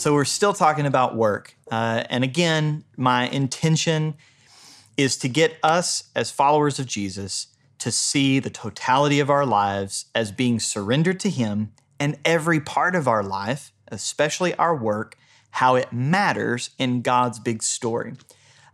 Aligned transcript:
So 0.00 0.14
we're 0.14 0.24
still 0.24 0.54
talking 0.54 0.86
about 0.86 1.14
work. 1.14 1.54
Uh, 1.70 2.04
and 2.08 2.24
again, 2.24 2.84
my 2.96 3.28
intention 3.28 4.14
is 4.96 5.18
to 5.18 5.28
get 5.28 5.58
us 5.62 6.04
as 6.16 6.30
followers 6.30 6.78
of 6.78 6.86
Jesus 6.86 7.48
to 7.80 7.92
see 7.92 8.38
the 8.38 8.48
totality 8.48 9.20
of 9.20 9.28
our 9.28 9.44
lives 9.44 10.06
as 10.14 10.32
being 10.32 10.58
surrendered 10.58 11.20
to 11.20 11.28
Him 11.28 11.72
and 11.98 12.18
every 12.24 12.60
part 12.60 12.96
of 12.96 13.06
our 13.08 13.22
life, 13.22 13.74
especially 13.88 14.54
our 14.54 14.74
work, 14.74 15.18
how 15.50 15.74
it 15.74 15.92
matters 15.92 16.70
in 16.78 17.02
God's 17.02 17.38
big 17.38 17.62
story. 17.62 18.14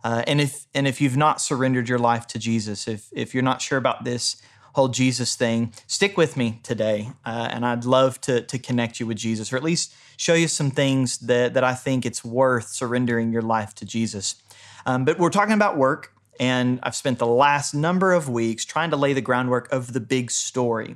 Uh, 0.05 0.23
and 0.27 0.39
if 0.39 0.65
and 0.73 0.87
if 0.87 1.01
you've 1.01 1.17
not 1.17 1.41
surrendered 1.41 1.89
your 1.89 1.99
life 1.99 2.25
to 2.27 2.39
Jesus, 2.39 2.87
if 2.87 3.09
if 3.11 3.33
you're 3.33 3.43
not 3.43 3.61
sure 3.61 3.77
about 3.77 4.05
this 4.05 4.41
whole 4.77 4.87
Jesus 4.87 5.35
thing, 5.35 5.73
stick 5.87 6.17
with 6.17 6.37
me 6.37 6.59
today, 6.61 7.09
uh, 7.25 7.49
and 7.51 7.65
I'd 7.65 7.83
love 7.83 8.21
to 8.21 8.41
to 8.41 8.59
connect 8.59 8.99
you 8.99 9.07
with 9.07 9.17
Jesus, 9.17 9.51
or 9.51 9.57
at 9.57 9.63
least 9.63 9.91
show 10.17 10.35
you 10.35 10.47
some 10.47 10.69
things 10.69 11.17
that 11.17 11.55
that 11.55 11.63
I 11.63 11.73
think 11.73 12.05
it's 12.05 12.23
worth 12.23 12.67
surrendering 12.67 13.33
your 13.33 13.41
life 13.41 13.73
to 13.75 13.85
Jesus. 13.85 14.35
Um, 14.85 15.03
but 15.03 15.17
we're 15.17 15.31
talking 15.31 15.55
about 15.55 15.77
work, 15.77 16.13
and 16.39 16.79
I've 16.83 16.95
spent 16.95 17.17
the 17.17 17.25
last 17.25 17.73
number 17.73 18.13
of 18.13 18.29
weeks 18.29 18.65
trying 18.65 18.91
to 18.91 18.97
lay 18.97 19.13
the 19.13 19.21
groundwork 19.21 19.67
of 19.71 19.93
the 19.93 19.99
big 19.99 20.29
story, 20.29 20.95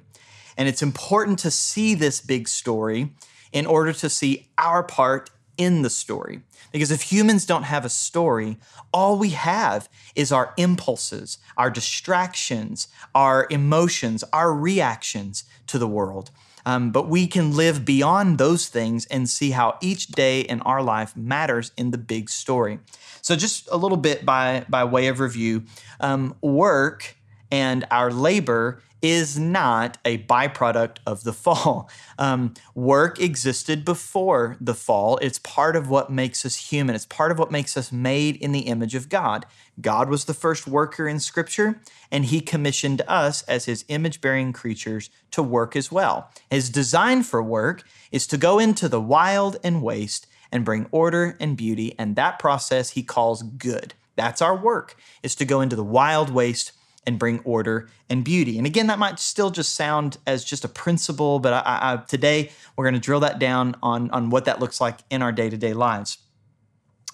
and 0.56 0.70
it's 0.70 0.84
important 0.84 1.40
to 1.40 1.50
see 1.50 1.96
this 1.96 2.22
big 2.22 2.48
story 2.48 3.10
in 3.52 3.66
order 3.66 3.94
to 3.94 4.10
see 4.12 4.48
our 4.60 4.84
part 4.84 5.32
in 5.58 5.82
the 5.82 5.90
story. 5.90 6.42
Because 6.72 6.92
if 6.92 7.02
humans 7.04 7.46
don't 7.46 7.64
have 7.64 7.86
a 7.86 7.90
story, 7.90 8.58
all 8.94 9.18
we 9.18 9.30
have 9.30 9.90
is 10.16 10.32
our 10.32 10.54
impulses, 10.58 11.38
our 11.58 11.70
distractions, 11.70 12.88
our 13.14 13.48
emotions, 13.50 14.24
our 14.32 14.54
reactions 14.54 15.44
to 15.68 15.78
the 15.78 15.88
world. 15.88 16.32
Um, 16.66 16.92
but 16.92 17.08
we 17.08 17.28
can 17.28 17.56
live 17.56 17.86
beyond 17.86 18.38
those 18.38 18.68
things 18.68 19.06
and 19.08 19.28
see 19.30 19.52
how 19.52 19.78
each 19.82 20.08
day 20.08 20.42
in 20.42 20.62
our 20.62 20.84
life 20.84 21.16
matters 21.18 21.72
in 21.76 21.92
the 21.92 21.98
big 21.98 22.30
story. 22.30 22.80
So, 23.22 23.36
just 23.36 23.68
a 23.72 23.78
little 23.78 23.98
bit 23.98 24.26
by, 24.26 24.66
by 24.70 24.84
way 24.84 25.08
of 25.08 25.20
review 25.20 25.64
um, 26.00 26.36
work 26.42 27.16
and 27.52 27.86
our 27.92 28.12
labor 28.12 28.82
is 29.02 29.38
not 29.40 29.98
a 30.06 30.20
byproduct 30.20 30.98
of 31.06 31.24
the 31.24 31.34
fall. 31.34 31.90
Um, 32.20 32.54
work 32.76 33.20
existed 33.20 33.84
before 33.84 34.56
the 34.62 34.76
fall. 34.76 35.18
It's 35.24 35.40
part 35.40 35.76
of 35.76 35.90
what 35.90 36.12
makes 36.12 36.46
us 36.46 36.70
human, 36.70 36.94
it's 36.94 37.08
part 37.08 37.32
of 37.32 37.40
what 37.40 37.50
makes 37.50 37.76
us 37.76 37.92
made 37.92 38.36
in 38.36 38.52
the 38.52 38.60
image 38.60 38.94
of 38.94 39.10
God. 39.10 39.48
God 39.80 40.08
was 40.08 40.26
the 40.26 40.36
first 40.36 40.68
worker 40.68 41.08
in 41.08 41.20
Scripture, 41.20 41.82
and 42.12 42.26
He 42.26 42.40
commissioned 42.40 43.02
us 43.08 43.42
as 43.44 43.66
His 43.66 43.86
image 43.88 44.22
bearing 44.22 44.54
creatures 44.54 45.10
to 45.32 45.42
work 45.42 45.76
as 45.76 45.92
well. 45.92 46.30
His 46.52 46.70
design 46.70 47.24
for 47.24 47.42
work 47.42 47.84
is 48.12 48.28
to 48.28 48.38
go 48.38 48.60
into 48.60 48.88
the 48.88 49.02
wild 49.02 49.58
and 49.64 49.82
waste 49.82 50.28
and 50.52 50.64
bring 50.64 50.86
order 50.92 51.36
and 51.40 51.58
beauty, 51.58 51.96
and 51.98 52.16
that 52.16 52.38
process 52.38 52.92
He 52.92 53.02
calls 53.02 53.42
good. 53.42 53.96
That's 54.16 54.44
our 54.44 54.56
work, 54.56 54.96
is 55.24 55.34
to 55.36 55.46
go 55.46 55.62
into 55.62 55.76
the 55.76 55.84
wild 55.84 56.30
waste 56.30 56.74
and 57.06 57.18
bring 57.18 57.40
order 57.40 57.90
and 58.10 58.24
beauty. 58.24 58.58
And 58.58 58.68
again, 58.68 58.88
that 58.88 59.00
might 59.00 59.20
still 59.20 59.50
just 59.50 59.74
sound 59.74 60.18
as 60.28 60.44
just 60.44 60.64
a 60.64 60.68
principle, 60.70 61.40
but 61.40 61.54
I, 61.54 61.62
I, 61.66 61.98
today 61.98 62.52
we're 62.76 62.86
going 62.86 62.94
to 62.94 63.00
drill 63.00 63.22
that 63.22 63.40
down 63.40 63.76
on, 63.82 64.10
on 64.12 64.30
what 64.30 64.46
that 64.46 64.60
looks 64.60 64.80
like 64.80 65.00
in 65.10 65.22
our 65.22 65.32
day 65.32 65.50
to 65.50 65.58
day 65.58 65.74
lives. 65.74 66.20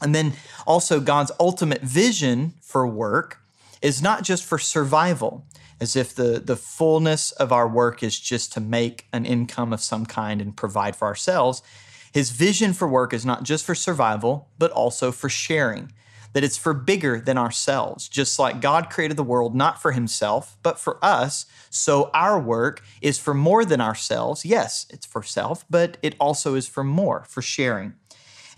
And 0.01 0.13
then 0.13 0.33
also, 0.67 0.99
God's 0.99 1.31
ultimate 1.39 1.81
vision 1.81 2.53
for 2.61 2.85
work 2.85 3.39
is 3.81 4.01
not 4.01 4.23
just 4.23 4.43
for 4.43 4.59
survival, 4.59 5.45
as 5.79 5.95
if 5.95 6.13
the, 6.13 6.39
the 6.43 6.55
fullness 6.55 7.31
of 7.31 7.51
our 7.51 7.67
work 7.67 8.03
is 8.03 8.19
just 8.19 8.53
to 8.53 8.59
make 8.59 9.07
an 9.13 9.25
income 9.25 9.73
of 9.73 9.81
some 9.81 10.05
kind 10.05 10.41
and 10.41 10.55
provide 10.55 10.95
for 10.95 11.07
ourselves. 11.07 11.61
His 12.11 12.31
vision 12.31 12.73
for 12.73 12.87
work 12.87 13.13
is 13.13 13.25
not 13.25 13.43
just 13.43 13.65
for 13.65 13.75
survival, 13.75 14.49
but 14.59 14.71
also 14.71 15.11
for 15.11 15.29
sharing 15.29 15.91
that 16.33 16.43
it's 16.43 16.57
for 16.57 16.73
bigger 16.73 17.19
than 17.19 17.37
ourselves, 17.37 18.07
just 18.07 18.37
like 18.39 18.61
God 18.61 18.89
created 18.89 19.17
the 19.17 19.23
world 19.23 19.55
not 19.55 19.81
for 19.81 19.91
himself, 19.91 20.57
but 20.63 20.79
for 20.79 21.03
us. 21.03 21.45
So 21.69 22.09
our 22.13 22.39
work 22.39 22.83
is 23.01 23.19
for 23.19 23.33
more 23.33 23.65
than 23.65 23.81
ourselves. 23.81 24.45
Yes, 24.45 24.85
it's 24.89 25.05
for 25.05 25.23
self, 25.23 25.65
but 25.69 25.97
it 26.01 26.15
also 26.19 26.55
is 26.55 26.67
for 26.67 26.83
more, 26.83 27.25
for 27.27 27.41
sharing. 27.41 27.93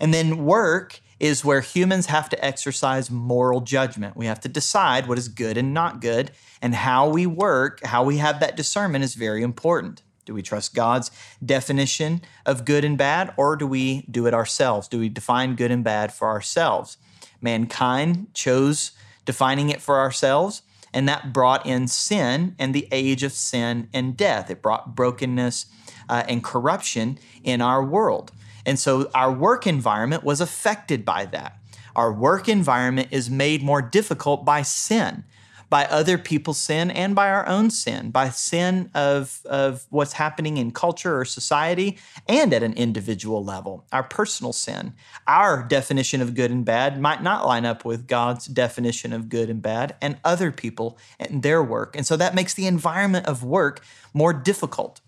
And 0.00 0.12
then 0.14 0.44
work 0.44 1.00
is 1.18 1.44
where 1.44 1.60
humans 1.60 2.06
have 2.06 2.30
to 2.30 2.44
exercise 2.44 3.10
moral 3.10 3.60
judgment. 3.60 4.16
We 4.16 4.26
have 4.26 4.40
to 4.40 4.48
decide 4.48 5.06
what 5.06 5.18
is 5.18 5.28
good 5.28 5.58
and 5.58 5.74
not 5.74 6.00
good, 6.00 6.30
and 6.62 6.74
how 6.74 7.08
we 7.08 7.26
work, 7.26 7.84
how 7.84 8.02
we 8.02 8.16
have 8.16 8.40
that 8.40 8.56
discernment 8.56 9.04
is 9.04 9.14
very 9.14 9.42
important. 9.42 10.02
Do 10.24 10.34
we 10.34 10.42
trust 10.42 10.74
God's 10.74 11.10
definition 11.44 12.22
of 12.46 12.64
good 12.64 12.84
and 12.84 12.96
bad, 12.96 13.34
or 13.36 13.56
do 13.56 13.66
we 13.66 14.06
do 14.10 14.26
it 14.26 14.34
ourselves? 14.34 14.88
Do 14.88 14.98
we 14.98 15.08
define 15.08 15.56
good 15.56 15.70
and 15.70 15.84
bad 15.84 16.12
for 16.12 16.28
ourselves? 16.28 16.96
Mankind 17.40 18.28
chose 18.34 18.92
defining 19.24 19.70
it 19.70 19.80
for 19.80 19.98
ourselves, 19.98 20.62
and 20.92 21.08
that 21.08 21.32
brought 21.32 21.64
in 21.66 21.86
sin 21.86 22.54
and 22.58 22.74
the 22.74 22.88
age 22.90 23.22
of 23.22 23.32
sin 23.32 23.88
and 23.92 24.16
death. 24.16 24.50
It 24.50 24.62
brought 24.62 24.94
brokenness 24.96 25.66
uh, 26.08 26.24
and 26.28 26.42
corruption 26.42 27.18
in 27.44 27.60
our 27.60 27.84
world. 27.84 28.32
And 28.66 28.78
so 28.78 29.10
our 29.14 29.32
work 29.32 29.66
environment 29.66 30.24
was 30.24 30.40
affected 30.40 31.04
by 31.04 31.26
that. 31.26 31.56
Our 31.96 32.12
work 32.12 32.48
environment 32.48 33.08
is 33.10 33.30
made 33.30 33.62
more 33.62 33.82
difficult 33.82 34.44
by 34.44 34.62
sin 34.62 35.24
by 35.70 35.84
other 35.86 36.18
people's 36.18 36.58
sin 36.58 36.90
and 36.90 37.14
by 37.14 37.30
our 37.30 37.46
own 37.46 37.70
sin, 37.70 38.10
by 38.10 38.28
sin 38.28 38.90
of, 38.94 39.40
of 39.46 39.86
what's 39.90 40.14
happening 40.14 40.56
in 40.56 40.72
culture 40.72 41.18
or 41.18 41.24
society 41.24 41.96
and 42.28 42.52
at 42.52 42.62
an 42.62 42.74
individual 42.74 43.42
level, 43.42 43.86
our 43.92 44.02
personal 44.02 44.52
sin. 44.52 44.92
Our 45.28 45.62
definition 45.62 46.20
of 46.20 46.34
good 46.34 46.50
and 46.50 46.64
bad 46.64 47.00
might 47.00 47.22
not 47.22 47.46
line 47.46 47.64
up 47.64 47.84
with 47.84 48.08
God's 48.08 48.46
definition 48.46 49.12
of 49.12 49.28
good 49.28 49.48
and 49.48 49.62
bad 49.62 49.94
and 50.02 50.18
other 50.24 50.50
people 50.50 50.98
and 51.20 51.42
their 51.44 51.62
work. 51.62 51.94
And 51.94 52.04
so 52.04 52.16
that 52.16 52.34
makes 52.34 52.52
the 52.52 52.66
environment 52.66 53.26
of 53.26 53.44
work 53.44 53.80
more 54.12 54.32
difficult. 54.32 55.00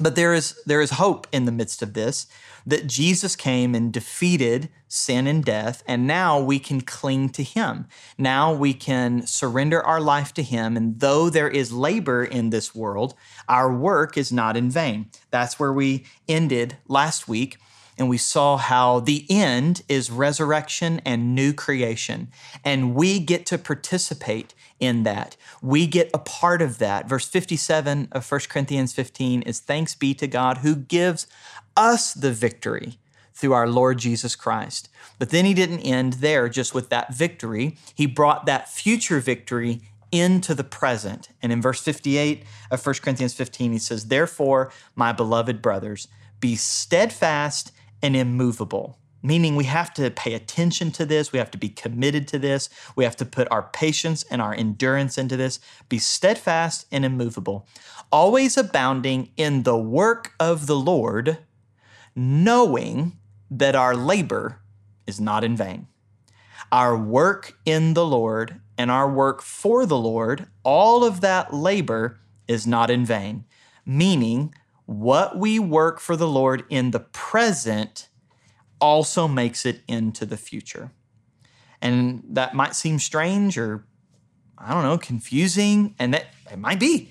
But 0.00 0.16
there 0.16 0.32
is, 0.32 0.60
there 0.64 0.80
is 0.80 0.92
hope 0.92 1.26
in 1.32 1.44
the 1.44 1.52
midst 1.52 1.82
of 1.82 1.94
this 1.94 2.26
that 2.66 2.86
Jesus 2.86 3.36
came 3.36 3.74
and 3.74 3.92
defeated 3.92 4.68
sin 4.86 5.26
and 5.26 5.44
death, 5.44 5.82
and 5.86 6.06
now 6.06 6.38
we 6.40 6.58
can 6.58 6.80
cling 6.80 7.28
to 7.30 7.42
Him. 7.42 7.86
Now 8.18 8.52
we 8.52 8.74
can 8.74 9.26
surrender 9.26 9.82
our 9.82 10.00
life 10.00 10.34
to 10.34 10.42
Him, 10.42 10.76
and 10.76 11.00
though 11.00 11.30
there 11.30 11.48
is 11.48 11.72
labor 11.72 12.24
in 12.24 12.50
this 12.50 12.74
world, 12.74 13.14
our 13.48 13.72
work 13.72 14.18
is 14.18 14.32
not 14.32 14.56
in 14.56 14.70
vain. 14.70 15.10
That's 15.30 15.58
where 15.58 15.72
we 15.72 16.04
ended 16.28 16.76
last 16.86 17.28
week. 17.28 17.58
And 17.98 18.08
we 18.08 18.16
saw 18.16 18.56
how 18.56 19.00
the 19.00 19.26
end 19.28 19.82
is 19.86 20.10
resurrection 20.10 21.02
and 21.04 21.34
new 21.34 21.52
creation. 21.52 22.28
And 22.64 22.94
we 22.94 23.18
get 23.18 23.44
to 23.46 23.58
participate 23.58 24.54
in 24.80 25.02
that. 25.04 25.36
We 25.62 25.86
get 25.86 26.10
a 26.12 26.18
part 26.18 26.62
of 26.62 26.78
that. 26.78 27.08
Verse 27.08 27.28
57 27.28 28.08
of 28.12 28.30
1 28.30 28.40
Corinthians 28.48 28.92
15 28.92 29.42
is 29.42 29.60
thanks 29.60 29.94
be 29.94 30.14
to 30.14 30.26
God 30.26 30.58
who 30.58 30.74
gives 30.74 31.26
us 31.76 32.12
the 32.12 32.32
victory 32.32 32.98
through 33.34 33.52
our 33.52 33.68
Lord 33.68 33.98
Jesus 33.98 34.34
Christ. 34.36 34.88
But 35.18 35.30
then 35.30 35.44
he 35.44 35.54
didn't 35.54 35.80
end 35.80 36.14
there 36.14 36.48
just 36.48 36.74
with 36.74 36.88
that 36.88 37.14
victory. 37.14 37.76
He 37.94 38.06
brought 38.06 38.46
that 38.46 38.68
future 38.68 39.20
victory 39.20 39.80
into 40.12 40.54
the 40.54 40.64
present. 40.64 41.28
And 41.42 41.52
in 41.52 41.62
verse 41.62 41.80
58 41.80 42.42
of 42.70 42.84
1 42.84 42.94
Corinthians 42.96 43.34
15, 43.34 43.72
he 43.72 43.78
says, 43.78 44.06
Therefore, 44.06 44.72
my 44.94 45.12
beloved 45.12 45.62
brothers, 45.62 46.08
be 46.40 46.56
steadfast 46.56 47.72
and 48.02 48.16
immovable. 48.16 48.98
Meaning, 49.22 49.54
we 49.54 49.64
have 49.64 49.92
to 49.94 50.10
pay 50.10 50.34
attention 50.34 50.90
to 50.92 51.04
this. 51.04 51.32
We 51.32 51.38
have 51.38 51.50
to 51.50 51.58
be 51.58 51.68
committed 51.68 52.26
to 52.28 52.38
this. 52.38 52.70
We 52.96 53.04
have 53.04 53.16
to 53.16 53.24
put 53.24 53.48
our 53.50 53.64
patience 53.64 54.24
and 54.30 54.40
our 54.40 54.54
endurance 54.54 55.18
into 55.18 55.36
this. 55.36 55.60
Be 55.88 55.98
steadfast 55.98 56.86
and 56.90 57.04
immovable, 57.04 57.66
always 58.10 58.56
abounding 58.56 59.30
in 59.36 59.64
the 59.64 59.76
work 59.76 60.32
of 60.40 60.66
the 60.66 60.76
Lord 60.76 61.38
knowing 62.14 63.16
that 63.50 63.74
our 63.74 63.96
labor 63.96 64.60
is 65.06 65.20
not 65.20 65.42
in 65.44 65.56
vain. 65.56 65.86
Our 66.70 66.96
work 66.96 67.58
in 67.64 67.94
the 67.94 68.06
Lord 68.06 68.60
and 68.78 68.90
our 68.90 69.10
work 69.10 69.42
for 69.42 69.86
the 69.86 69.98
Lord, 69.98 70.46
all 70.62 71.04
of 71.04 71.20
that 71.20 71.52
labor 71.52 72.20
is 72.46 72.66
not 72.66 72.90
in 72.90 73.04
vain, 73.04 73.44
meaning 73.84 74.54
what 74.86 75.38
we 75.38 75.58
work 75.58 75.98
for 76.00 76.16
the 76.16 76.28
Lord 76.28 76.64
in 76.68 76.90
the 76.90 77.00
present 77.00 78.08
also 78.80 79.28
makes 79.28 79.66
it 79.66 79.82
into 79.86 80.24
the 80.26 80.36
future. 80.36 80.90
And 81.82 82.22
that 82.30 82.54
might 82.54 82.74
seem 82.74 82.98
strange 82.98 83.56
or, 83.56 83.84
I 84.58 84.74
don't 84.74 84.82
know, 84.82 84.98
confusing, 84.98 85.94
and 85.98 86.12
that 86.14 86.26
it 86.50 86.58
might 86.58 86.80
be. 86.80 87.10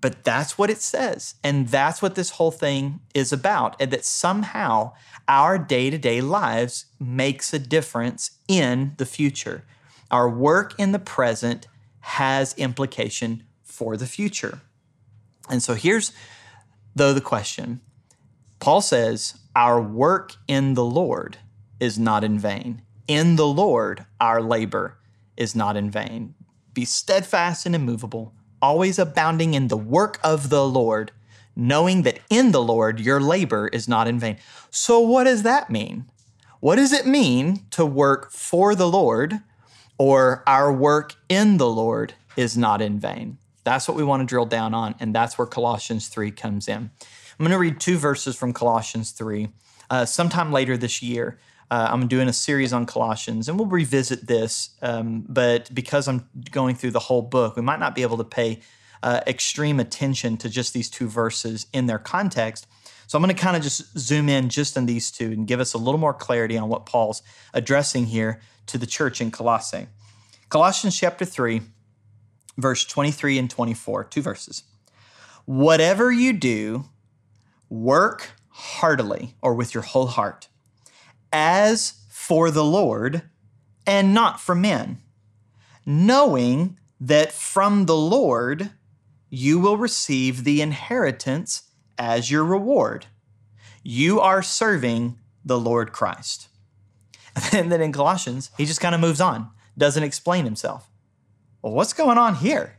But 0.00 0.22
that's 0.24 0.56
what 0.56 0.70
it 0.70 0.80
says. 0.80 1.34
And 1.42 1.68
that's 1.68 2.00
what 2.00 2.14
this 2.14 2.30
whole 2.30 2.50
thing 2.50 3.00
is 3.14 3.32
about. 3.32 3.76
And 3.80 3.90
that 3.90 4.04
somehow 4.04 4.92
our 5.26 5.58
day 5.58 5.90
to 5.90 5.98
day 5.98 6.20
lives 6.20 6.86
makes 7.00 7.52
a 7.52 7.58
difference 7.58 8.38
in 8.46 8.92
the 8.98 9.06
future. 9.06 9.64
Our 10.10 10.28
work 10.28 10.78
in 10.78 10.92
the 10.92 10.98
present 10.98 11.66
has 12.00 12.54
implication 12.54 13.42
for 13.64 13.96
the 13.96 14.06
future. 14.06 14.60
And 15.50 15.62
so 15.62 15.74
here's, 15.74 16.12
though, 16.94 17.12
the 17.12 17.20
question 17.20 17.80
Paul 18.60 18.80
says, 18.80 19.34
our 19.56 19.80
work 19.80 20.34
in 20.46 20.74
the 20.74 20.84
Lord 20.84 21.38
is 21.80 21.98
not 21.98 22.22
in 22.22 22.38
vain. 22.38 22.82
In 23.08 23.36
the 23.36 23.46
Lord, 23.46 24.04
our 24.20 24.42
labor 24.42 24.98
is 25.34 25.56
not 25.56 25.78
in 25.78 25.90
vain. 25.90 26.34
Be 26.74 26.84
steadfast 26.84 27.64
and 27.64 27.74
immovable, 27.74 28.34
always 28.60 28.98
abounding 28.98 29.54
in 29.54 29.68
the 29.68 29.76
work 29.78 30.20
of 30.22 30.50
the 30.50 30.68
Lord, 30.68 31.10
knowing 31.56 32.02
that 32.02 32.18
in 32.28 32.52
the 32.52 32.62
Lord 32.62 33.00
your 33.00 33.18
labor 33.18 33.68
is 33.68 33.88
not 33.88 34.06
in 34.06 34.18
vain. 34.18 34.36
So, 34.70 35.00
what 35.00 35.24
does 35.24 35.42
that 35.42 35.70
mean? 35.70 36.04
What 36.60 36.76
does 36.76 36.92
it 36.92 37.06
mean 37.06 37.64
to 37.70 37.86
work 37.86 38.32
for 38.32 38.74
the 38.74 38.88
Lord 38.88 39.40
or 39.96 40.42
our 40.46 40.70
work 40.70 41.14
in 41.30 41.56
the 41.56 41.70
Lord 41.70 42.12
is 42.36 42.58
not 42.58 42.82
in 42.82 43.00
vain? 43.00 43.38
That's 43.64 43.88
what 43.88 43.96
we 43.96 44.04
want 44.04 44.20
to 44.20 44.26
drill 44.26 44.44
down 44.44 44.74
on, 44.74 44.96
and 45.00 45.14
that's 45.14 45.38
where 45.38 45.46
Colossians 45.46 46.08
3 46.08 46.30
comes 46.30 46.68
in. 46.68 46.90
I'm 47.38 47.44
going 47.44 47.52
to 47.52 47.58
read 47.58 47.80
two 47.80 47.98
verses 47.98 48.34
from 48.34 48.54
Colossians 48.54 49.10
3. 49.10 49.48
Uh, 49.90 50.06
sometime 50.06 50.52
later 50.52 50.78
this 50.78 51.02
year, 51.02 51.38
uh, 51.70 51.88
I'm 51.90 52.08
doing 52.08 52.28
a 52.28 52.32
series 52.32 52.72
on 52.72 52.86
Colossians, 52.86 53.46
and 53.46 53.58
we'll 53.58 53.68
revisit 53.68 54.26
this. 54.26 54.70
Um, 54.80 55.26
but 55.28 55.72
because 55.74 56.08
I'm 56.08 56.26
going 56.50 56.76
through 56.76 56.92
the 56.92 56.98
whole 56.98 57.20
book, 57.20 57.54
we 57.56 57.60
might 57.60 57.78
not 57.78 57.94
be 57.94 58.00
able 58.00 58.16
to 58.16 58.24
pay 58.24 58.60
uh, 59.02 59.20
extreme 59.26 59.80
attention 59.80 60.38
to 60.38 60.48
just 60.48 60.72
these 60.72 60.88
two 60.88 61.08
verses 61.08 61.66
in 61.74 61.84
their 61.84 61.98
context. 61.98 62.66
So 63.06 63.18
I'm 63.18 63.22
going 63.22 63.36
to 63.36 63.40
kind 63.40 63.56
of 63.56 63.62
just 63.62 63.98
zoom 63.98 64.30
in 64.30 64.48
just 64.48 64.78
on 64.78 64.86
these 64.86 65.10
two 65.10 65.30
and 65.30 65.46
give 65.46 65.60
us 65.60 65.74
a 65.74 65.78
little 65.78 66.00
more 66.00 66.14
clarity 66.14 66.56
on 66.56 66.70
what 66.70 66.86
Paul's 66.86 67.22
addressing 67.52 68.06
here 68.06 68.40
to 68.68 68.78
the 68.78 68.86
church 68.86 69.20
in 69.20 69.30
Colossae. 69.30 69.88
Colossians 70.48 70.98
chapter 70.98 71.26
3, 71.26 71.60
verse 72.56 72.86
23 72.86 73.38
and 73.38 73.50
24, 73.50 74.04
two 74.04 74.22
verses. 74.22 74.62
Whatever 75.44 76.10
you 76.10 76.32
do, 76.32 76.86
work 77.68 78.32
heartily 78.48 79.34
or 79.42 79.54
with 79.54 79.74
your 79.74 79.82
whole 79.82 80.06
heart, 80.06 80.48
as 81.32 81.94
for 82.08 82.50
the 82.50 82.64
Lord 82.64 83.22
and 83.86 84.14
not 84.14 84.40
for 84.40 84.54
men, 84.54 84.98
knowing 85.84 86.78
that 87.00 87.32
from 87.32 87.86
the 87.86 87.96
Lord 87.96 88.70
you 89.28 89.58
will 89.58 89.76
receive 89.76 90.44
the 90.44 90.60
inheritance 90.62 91.64
as 91.98 92.30
your 92.30 92.44
reward. 92.44 93.06
You 93.82 94.20
are 94.20 94.42
serving 94.42 95.18
the 95.44 95.58
Lord 95.58 95.92
Christ. 95.92 96.48
And 97.52 97.70
then 97.70 97.82
in 97.82 97.92
Colossians, 97.92 98.50
he 98.56 98.64
just 98.64 98.80
kind 98.80 98.94
of 98.94 99.00
moves 99.00 99.20
on, 99.20 99.50
doesn't 99.76 100.02
explain 100.02 100.46
himself. 100.46 100.88
Well, 101.60 101.74
what's 101.74 101.92
going 101.92 102.16
on 102.16 102.36
here? 102.36 102.78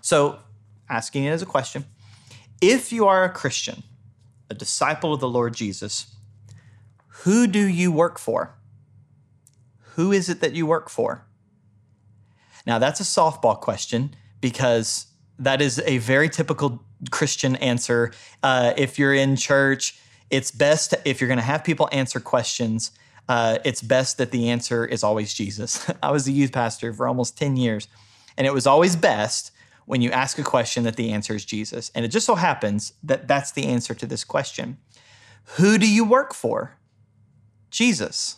So, 0.00 0.40
asking 0.88 1.24
it 1.24 1.30
as 1.30 1.42
a 1.42 1.46
question 1.46 1.84
if 2.60 2.92
you 2.92 3.06
are 3.06 3.24
a 3.24 3.30
Christian, 3.30 3.84
a 4.50 4.54
disciple 4.54 5.14
of 5.14 5.20
the 5.20 5.28
Lord 5.28 5.54
Jesus, 5.54 6.14
who 7.22 7.46
do 7.46 7.66
you 7.66 7.90
work 7.90 8.18
for? 8.18 8.56
Who 9.94 10.12
is 10.12 10.28
it 10.28 10.40
that 10.40 10.54
you 10.54 10.66
work 10.66 10.88
for? 10.90 11.24
Now, 12.66 12.78
that's 12.78 13.00
a 13.00 13.04
softball 13.04 13.60
question 13.60 14.14
because 14.40 15.06
that 15.38 15.60
is 15.60 15.80
a 15.86 15.98
very 15.98 16.28
typical 16.28 16.82
Christian 17.10 17.56
answer. 17.56 18.12
Uh, 18.42 18.72
if 18.76 18.98
you're 18.98 19.14
in 19.14 19.36
church, 19.36 19.98
it's 20.30 20.50
best 20.50 20.94
if 21.04 21.20
you're 21.20 21.28
going 21.28 21.38
to 21.38 21.44
have 21.44 21.64
people 21.64 21.88
answer 21.92 22.20
questions. 22.20 22.90
Uh, 23.28 23.58
it's 23.64 23.82
best 23.82 24.18
that 24.18 24.30
the 24.30 24.50
answer 24.50 24.84
is 24.84 25.02
always 25.02 25.32
Jesus. 25.32 25.90
I 26.02 26.10
was 26.10 26.26
a 26.26 26.32
youth 26.32 26.52
pastor 26.52 26.92
for 26.92 27.06
almost 27.06 27.38
10 27.38 27.56
years, 27.56 27.88
and 28.36 28.46
it 28.46 28.52
was 28.52 28.66
always 28.66 28.96
best 28.96 29.50
when 29.86 30.00
you 30.00 30.10
ask 30.10 30.38
a 30.38 30.42
question 30.42 30.84
that 30.84 30.96
the 30.96 31.12
answer 31.12 31.34
is 31.34 31.44
Jesus. 31.44 31.90
And 31.94 32.04
it 32.04 32.08
just 32.08 32.26
so 32.26 32.34
happens 32.34 32.94
that 33.02 33.28
that's 33.28 33.52
the 33.52 33.66
answer 33.66 33.94
to 33.94 34.06
this 34.06 34.24
question 34.24 34.78
Who 35.56 35.78
do 35.78 35.90
you 35.90 36.04
work 36.04 36.34
for? 36.34 36.76
Jesus. 37.70 38.36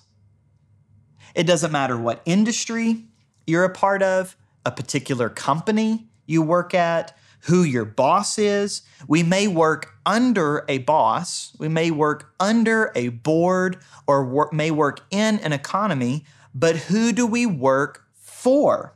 It 1.35 1.47
doesn't 1.47 1.73
matter 1.73 1.99
what 1.99 2.23
industry 2.25 3.05
you're 3.47 3.65
a 3.65 3.73
part 3.73 4.03
of, 4.03 4.37
a 4.65 4.71
particular 4.71 5.29
company 5.29 6.09
you 6.25 6.43
work 6.43 6.75
at, 6.75 7.17
who 7.43 7.63
your 7.63 7.85
boss 7.85 8.39
is. 8.39 8.83
We 9.07 9.23
may 9.23 9.47
work 9.47 9.95
under 10.05 10.65
a 10.69 10.79
boss, 10.79 11.55
we 11.59 11.69
may 11.69 11.91
work 11.91 12.33
under 12.41 12.91
a 12.95 13.09
board, 13.09 13.79
or 14.07 14.51
may 14.53 14.71
work 14.71 15.01
in 15.11 15.39
an 15.41 15.53
economy, 15.53 16.25
but 16.55 16.77
who 16.77 17.13
do 17.13 17.27
we 17.27 17.47
work 17.47 18.05
for? 18.15 18.95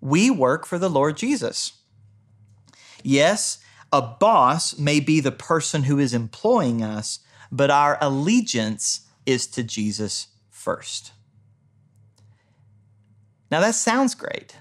We 0.00 0.30
work 0.30 0.66
for 0.66 0.78
the 0.78 0.90
Lord 0.90 1.16
Jesus. 1.16 1.75
Yes, 3.06 3.58
a 3.92 4.02
boss 4.02 4.76
may 4.76 4.98
be 4.98 5.20
the 5.20 5.30
person 5.30 5.84
who 5.84 5.96
is 6.00 6.12
employing 6.12 6.82
us, 6.82 7.20
but 7.52 7.70
our 7.70 7.98
allegiance 8.00 9.02
is 9.24 9.46
to 9.46 9.62
Jesus 9.62 10.26
first. 10.50 11.12
Now 13.48 13.60
that 13.60 13.76
sounds 13.76 14.16
great, 14.16 14.56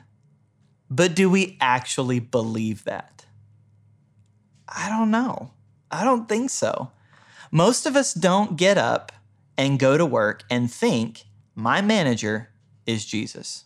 but 0.92 1.16
do 1.16 1.28
we 1.28 1.58
actually 1.60 2.20
believe 2.20 2.84
that? 2.84 3.26
I 4.68 4.90
don't 4.90 5.10
know. 5.10 5.54
I 5.90 6.04
don't 6.04 6.30
think 6.30 6.52
so. 6.52 6.92
Most 7.50 7.88
of 7.88 7.96
us 7.96 8.14
don't 8.14 8.58
get 8.58 8.78
up 8.78 9.12
and 9.58 9.80
go 9.80 9.98
to 9.98 10.06
work 10.06 10.44
and 10.52 10.72
think, 10.72 11.24
my 11.56 11.82
manager 11.82 12.52
is 12.86 13.08
Jesus. 13.08 13.64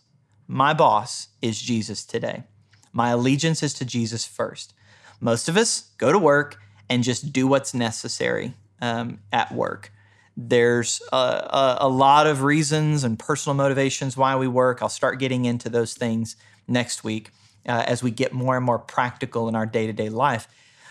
My 0.48 0.72
boss 0.72 1.28
is 1.42 1.60
Jesus 1.60 2.06
today. 2.06 2.44
My 2.92 3.10
allegiance 3.10 3.62
is 3.62 3.74
to 3.74 3.84
Jesus 3.84 4.26
first. 4.26 4.74
Most 5.20 5.48
of 5.48 5.56
us 5.56 5.90
go 5.98 6.12
to 6.12 6.18
work 6.18 6.58
and 6.88 7.02
just 7.02 7.32
do 7.32 7.46
what's 7.46 7.74
necessary 7.74 8.54
um, 8.80 9.20
at 9.32 9.52
work. 9.52 9.92
There's 10.36 11.02
a, 11.12 11.16
a, 11.16 11.78
a, 11.82 11.88
lot 11.88 12.26
of 12.26 12.42
reasons 12.42 13.04
and 13.04 13.18
personal 13.18 13.54
motivations 13.54 14.16
why 14.16 14.36
we 14.36 14.48
work. 14.48 14.80
I'll 14.80 14.88
start 14.88 15.18
getting 15.18 15.44
into 15.44 15.68
those 15.68 15.92
things 15.92 16.36
next 16.66 17.04
week 17.04 17.30
uh, 17.68 17.84
as 17.86 18.02
we 18.02 18.10
get 18.10 18.32
more 18.32 18.56
and 18.56 18.64
more 18.64 18.78
practical 18.78 19.48
in 19.48 19.54
our 19.54 19.66
day 19.66 19.86
to 19.86 19.92
day 19.92 20.08
life. 20.08 20.48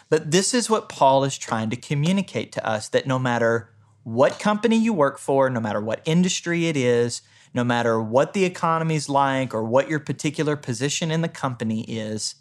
But 0.10 0.32
this 0.32 0.54
is 0.54 0.70
what 0.70 0.90
Paul 0.90 1.24
is 1.24 1.38
trying 1.38 1.70
to 1.72 1.76
communicate 1.76 2.52
to 2.54 2.68
us 2.68 2.90
that 2.90 3.08
no 3.08 3.18
matter 3.18 3.72
what 4.04 4.40
company 4.40 4.78
you 4.78 4.94
work 4.94 5.20
for, 5.20 5.50
no 5.50 5.60
matter 5.60 5.82
what 5.82 6.02
industry 6.06 6.68
it 6.68 6.78
is, 6.78 7.22
no 7.54 7.64
matter 7.64 8.02
what 8.02 8.34
the 8.34 8.46
economy's 8.46 9.10
like 9.10 9.54
or 9.54 9.64
what 9.64 9.90
your 9.90 10.00
particular 10.00 10.56
position 10.56 11.12
in 11.12 11.22
the 11.22 11.30
company 11.30 11.82
is, 11.88 12.36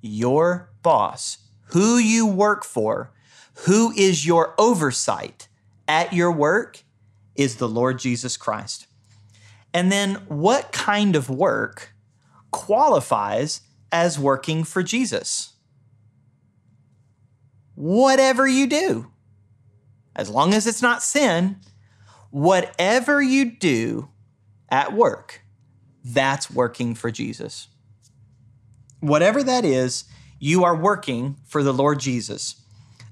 your 0.00 0.70
boss, 0.82 1.38
who 1.66 1.98
you 1.98 2.26
work 2.26 2.64
for, 2.64 3.12
who 3.66 3.92
is 3.92 4.26
your 4.26 4.54
oversight 4.58 5.48
at 5.86 6.12
your 6.12 6.32
work, 6.32 6.82
is 7.34 7.56
the 7.56 7.68
Lord 7.68 7.98
Jesus 7.98 8.36
Christ. 8.36 8.86
And 9.72 9.92
then 9.92 10.16
what 10.26 10.72
kind 10.72 11.14
of 11.14 11.30
work 11.30 11.94
qualifies 12.50 13.60
as 13.92 14.18
working 14.18 14.64
for 14.64 14.82
Jesus? 14.82 15.54
Whatever 17.76 18.46
you 18.46 18.66
do, 18.66 19.10
as 20.14 20.28
long 20.28 20.52
as 20.52 20.66
it's 20.66 20.82
not 20.82 21.02
sin, 21.02 21.56
whatever 22.30 23.22
you 23.22 23.44
do 23.52 24.08
at 24.70 24.92
work, 24.92 25.42
that's 26.04 26.50
working 26.50 26.94
for 26.94 27.10
Jesus. 27.10 27.68
Whatever 29.00 29.42
that 29.42 29.64
is, 29.64 30.04
you 30.38 30.64
are 30.64 30.76
working 30.76 31.36
for 31.44 31.62
the 31.62 31.72
Lord 31.72 32.00
Jesus. 32.00 32.56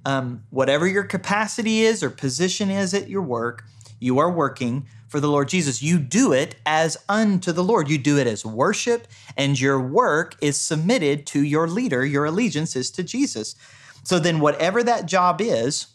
Um, 0.05 0.45
whatever 0.51 0.87
your 0.87 1.05
capacity 1.05 1.81
is 1.81 2.03
or 2.03 2.11
position 2.11 2.71
is 2.71 2.95
at 2.95 3.09
your 3.09 3.23
work, 3.23 3.65
you 4.01 4.19
are 4.19 4.31
working 4.31 4.87
for 5.09 5.21
the 5.21 5.29
Lord 5.29 5.49
Jesus. 5.49 5.83
You 5.83 5.99
do 5.99 6.33
it 6.33 6.57
as 6.65 6.97
unto 7.09 7.53
the 7.53 7.65
Lord. 7.65 7.89
You 7.89 7.99
do 7.99 8.19
it 8.19 8.27
as 8.27 8.45
worship, 8.45 9.09
and 9.37 9.59
your 9.59 9.81
work 9.81 10.37
is 10.41 10.57
submitted 10.57 11.27
to 11.29 11.43
your 11.43 11.67
leader. 11.67 12.05
Your 12.05 12.27
allegiance 12.27 12.77
is 12.77 12.91
to 12.93 13.03
Jesus. 13.03 13.57
So 14.05 14.19
then, 14.19 14.41
whatever 14.41 14.83
that 14.83 15.07
job 15.07 15.41
is, 15.41 15.89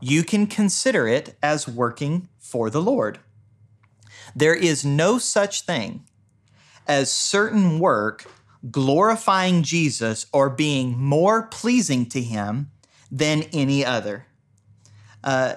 you 0.00 0.22
can 0.22 0.46
consider 0.46 1.06
it 1.06 1.36
as 1.42 1.68
working 1.68 2.28
for 2.38 2.70
the 2.70 2.82
Lord. 2.82 3.18
There 4.34 4.54
is 4.54 4.84
no 4.84 5.18
such 5.18 5.62
thing 5.62 6.04
as 6.86 7.10
certain 7.10 7.78
work 7.78 8.26
glorifying 8.70 9.62
Jesus 9.62 10.26
or 10.32 10.50
being 10.50 10.98
more 10.98 11.42
pleasing 11.44 12.06
to 12.06 12.20
Him 12.20 12.70
than 13.10 13.42
any 13.52 13.84
other. 13.84 14.26
Uh, 15.22 15.54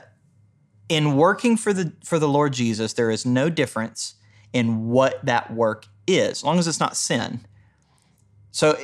in 0.90 1.18
working 1.18 1.58
for 1.58 1.74
the 1.74 1.94
for 2.04 2.20
the 2.20 2.30
Lord 2.30 2.54
Jesus, 2.54 2.94
there 2.94 3.12
is 3.12 3.26
no 3.26 3.50
difference 3.50 4.16
in 4.54 4.88
what 4.88 5.24
that 5.26 5.54
work 5.54 5.86
is, 6.06 6.30
as 6.40 6.44
long 6.44 6.60
as 6.60 6.68
it's 6.68 6.80
not 6.80 6.96
sin. 6.96 7.46
So 8.52 8.78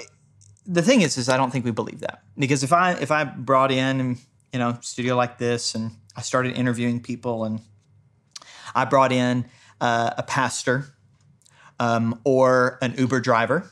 the 0.66 0.82
thing 0.82 1.02
is, 1.02 1.18
is 1.18 1.30
I 1.30 1.38
don't 1.38 1.52
think 1.52 1.66
we 1.66 1.72
believe 1.72 2.02
that 2.02 2.24
because 2.38 2.64
if 2.64 2.74
I 2.74 2.94
if 2.94 3.12
I 3.12 3.24
brought 3.24 3.72
in 3.72 4.18
you 4.52 4.60
know 4.60 4.78
studio 4.82 5.16
like 5.16 5.38
this 5.38 5.76
and 5.76 5.92
I 6.16 6.22
started 6.22 6.58
interviewing 6.58 7.02
people 7.02 7.46
and 7.46 7.62
I 8.76 8.86
brought 8.86 9.12
in 9.12 9.46
uh, 9.84 10.14
a 10.18 10.24
pastor 10.24 10.86
um, 11.78 12.18
or 12.24 12.80
an 12.82 12.96
Uber 12.98 13.20
driver 13.20 13.70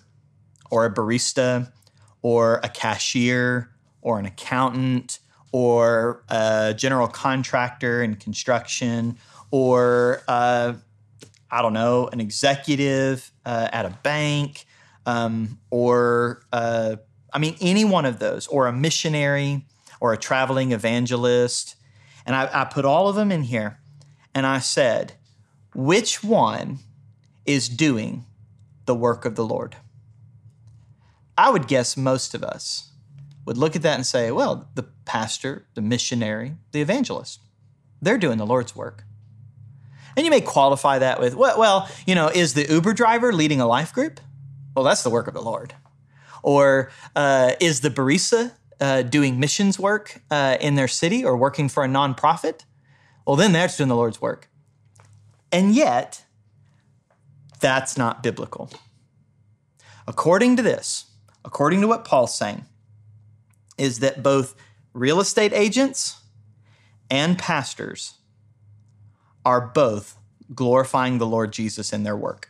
or 0.69 0.85
a 0.85 0.93
barista 0.93 1.71
or 2.21 2.59
a 2.63 2.67
cashier 2.67 3.71
or 4.01 4.19
an 4.19 4.25
accountant 4.25 5.19
or 5.53 6.23
a 6.27 6.73
general 6.75 7.07
contractor 7.07 8.03
in 8.03 8.15
construction, 8.15 9.17
or 9.51 10.21
uh, 10.27 10.73
I 11.49 11.61
don't 11.61 11.73
know, 11.73 12.07
an 12.07 12.19
executive 12.19 13.31
uh, 13.45 13.69
at 13.71 13.85
a 13.85 13.97
bank, 14.03 14.65
um, 15.05 15.59
or 15.69 16.41
uh, 16.51 16.97
I 17.33 17.39
mean, 17.39 17.55
any 17.61 17.85
one 17.85 18.05
of 18.05 18.19
those, 18.19 18.47
or 18.47 18.67
a 18.67 18.73
missionary, 18.73 19.65
or 19.99 20.13
a 20.13 20.17
traveling 20.17 20.71
evangelist. 20.71 21.75
And 22.25 22.35
I, 22.35 22.49
I 22.61 22.65
put 22.65 22.85
all 22.85 23.07
of 23.07 23.15
them 23.15 23.31
in 23.31 23.43
here, 23.43 23.79
and 24.33 24.45
I 24.45 24.59
said, 24.59 25.13
which 25.73 26.23
one 26.23 26.79
is 27.45 27.69
doing 27.69 28.25
the 28.85 28.95
work 28.95 29.25
of 29.25 29.35
the 29.35 29.45
Lord? 29.45 29.77
I 31.37 31.49
would 31.49 31.67
guess 31.67 31.97
most 31.97 32.33
of 32.33 32.43
us 32.43 32.91
would 33.45 33.57
look 33.57 33.75
at 33.75 33.81
that 33.81 33.95
and 33.95 34.05
say, 34.05 34.31
well, 34.31 34.69
the 34.75 34.83
pastor, 34.83 35.65
the 35.73 35.81
missionary, 35.81 36.55
the 36.71 36.81
evangelist, 36.81 37.39
they're 38.01 38.17
doing 38.17 38.37
the 38.37 38.45
Lord's 38.45 38.75
work. 38.75 39.03
And 40.15 40.25
you 40.25 40.29
may 40.29 40.41
qualify 40.41 40.99
that 40.99 41.19
with, 41.19 41.35
well, 41.35 41.89
you 42.05 42.15
know, 42.15 42.27
is 42.27 42.53
the 42.53 42.67
Uber 42.67 42.93
driver 42.93 43.31
leading 43.31 43.61
a 43.61 43.67
life 43.67 43.93
group? 43.93 44.19
Well, 44.75 44.85
that's 44.85 45.03
the 45.03 45.09
work 45.09 45.27
of 45.27 45.33
the 45.33 45.41
Lord. 45.41 45.73
Or 46.43 46.91
uh, 47.15 47.53
is 47.59 47.81
the 47.81 47.89
barista 47.89 48.51
uh, 48.79 49.03
doing 49.03 49.39
missions 49.39 49.79
work 49.79 50.21
uh, 50.29 50.57
in 50.59 50.75
their 50.75 50.87
city 50.87 51.23
or 51.23 51.37
working 51.37 51.69
for 51.69 51.83
a 51.83 51.87
nonprofit? 51.87 52.65
Well, 53.25 53.35
then 53.35 53.53
that's 53.53 53.77
doing 53.77 53.89
the 53.89 53.95
Lord's 53.95 54.21
work. 54.21 54.49
And 55.51 55.75
yet, 55.75 56.23
that's 57.59 57.97
not 57.97 58.23
biblical. 58.23 58.69
According 60.07 60.57
to 60.57 60.63
this, 60.63 61.05
according 61.45 61.81
to 61.81 61.87
what 61.87 62.05
Paul's 62.05 62.35
saying, 62.35 62.65
is 63.77 63.99
that 63.99 64.23
both 64.23 64.55
real 64.93 65.19
estate 65.19 65.53
agents 65.53 66.21
and 67.09 67.37
pastors 67.37 68.15
are 69.45 69.61
both 69.61 70.17
glorifying 70.53 71.17
the 71.17 71.25
Lord 71.25 71.51
Jesus 71.51 71.93
in 71.93 72.03
their 72.03 72.15
work. 72.15 72.49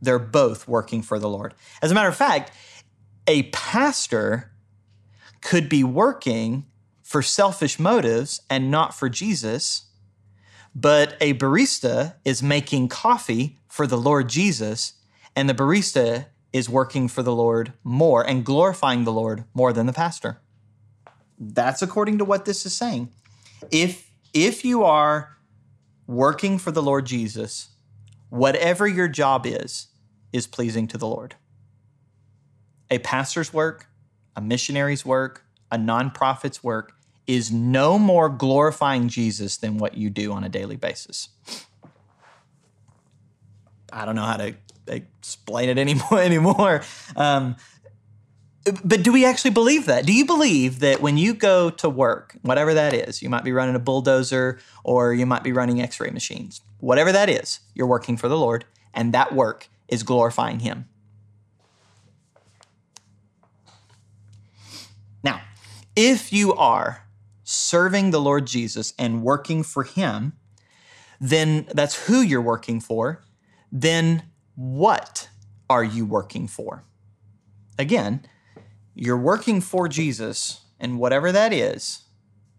They're 0.00 0.18
both 0.18 0.68
working 0.68 1.02
for 1.02 1.18
the 1.18 1.28
Lord. 1.28 1.54
As 1.82 1.90
a 1.90 1.94
matter 1.94 2.08
of 2.08 2.16
fact, 2.16 2.52
a 3.26 3.44
pastor 3.44 4.52
could 5.40 5.68
be 5.68 5.84
working 5.84 6.66
for 7.02 7.22
selfish 7.22 7.78
motives 7.78 8.42
and 8.48 8.70
not 8.70 8.94
for 8.94 9.08
Jesus, 9.08 9.86
but 10.80 11.16
a 11.20 11.34
barista 11.34 12.14
is 12.24 12.40
making 12.40 12.86
coffee 12.86 13.58
for 13.66 13.84
the 13.84 13.98
Lord 13.98 14.28
Jesus, 14.28 14.92
and 15.34 15.48
the 15.48 15.54
barista 15.54 16.26
is 16.52 16.68
working 16.68 17.08
for 17.08 17.24
the 17.24 17.34
Lord 17.34 17.72
more 17.82 18.22
and 18.24 18.44
glorifying 18.44 19.02
the 19.02 19.12
Lord 19.12 19.44
more 19.54 19.72
than 19.72 19.86
the 19.86 19.92
pastor. 19.92 20.40
That's 21.36 21.82
according 21.82 22.18
to 22.18 22.24
what 22.24 22.44
this 22.44 22.64
is 22.64 22.76
saying. 22.76 23.10
If 23.72 24.12
if 24.32 24.64
you 24.64 24.84
are 24.84 25.36
working 26.06 26.58
for 26.58 26.70
the 26.70 26.82
Lord 26.82 27.06
Jesus, 27.06 27.70
whatever 28.28 28.86
your 28.86 29.08
job 29.08 29.46
is, 29.46 29.88
is 30.32 30.46
pleasing 30.46 30.86
to 30.88 30.98
the 30.98 31.08
Lord. 31.08 31.34
A 32.88 32.98
pastor's 33.00 33.52
work, 33.52 33.88
a 34.36 34.40
missionary's 34.40 35.04
work, 35.04 35.44
a 35.72 35.76
nonprofit's 35.76 36.62
work 36.62 36.92
is 37.28 37.52
no 37.52 37.98
more 37.98 38.30
glorifying 38.30 39.08
Jesus 39.08 39.58
than 39.58 39.76
what 39.76 39.94
you 39.94 40.08
do 40.08 40.32
on 40.32 40.42
a 40.42 40.48
daily 40.48 40.76
basis. 40.76 41.28
I 43.92 44.06
don't 44.06 44.16
know 44.16 44.24
how 44.24 44.38
to 44.38 44.54
explain 44.86 45.68
it 45.68 45.78
anymore. 45.78 46.18
anymore. 46.20 46.82
Um, 47.14 47.56
but 48.82 49.02
do 49.02 49.12
we 49.12 49.24
actually 49.24 49.50
believe 49.50 49.86
that? 49.86 50.06
Do 50.06 50.12
you 50.12 50.24
believe 50.24 50.80
that 50.80 51.00
when 51.00 51.18
you 51.18 51.34
go 51.34 51.70
to 51.70 51.88
work, 51.88 52.36
whatever 52.42 52.74
that 52.74 52.94
is, 52.94 53.22
you 53.22 53.28
might 53.28 53.44
be 53.44 53.52
running 53.52 53.74
a 53.74 53.78
bulldozer 53.78 54.58
or 54.82 55.12
you 55.12 55.26
might 55.26 55.42
be 55.42 55.52
running 55.52 55.80
x 55.80 56.00
ray 56.00 56.10
machines, 56.10 56.62
whatever 56.78 57.12
that 57.12 57.28
is, 57.28 57.60
you're 57.74 57.86
working 57.86 58.16
for 58.16 58.28
the 58.28 58.36
Lord, 58.36 58.64
and 58.94 59.12
that 59.12 59.34
work 59.34 59.68
is 59.86 60.02
glorifying 60.02 60.60
Him? 60.60 60.88
Now, 65.22 65.42
if 65.96 66.32
you 66.32 66.52
are 66.54 67.07
serving 67.50 68.10
the 68.10 68.20
Lord 68.20 68.46
Jesus 68.46 68.92
and 68.98 69.22
working 69.22 69.62
for 69.62 69.82
Him, 69.82 70.34
then 71.18 71.66
that's 71.72 72.06
who 72.06 72.20
you're 72.20 72.42
working 72.42 72.78
for. 72.78 73.24
Then 73.72 74.24
what 74.54 75.30
are 75.70 75.82
you 75.82 76.04
working 76.04 76.46
for? 76.46 76.84
Again, 77.78 78.26
you're 78.94 79.16
working 79.16 79.62
for 79.62 79.88
Jesus, 79.88 80.60
and 80.78 80.98
whatever 80.98 81.32
that 81.32 81.54
is, 81.54 82.02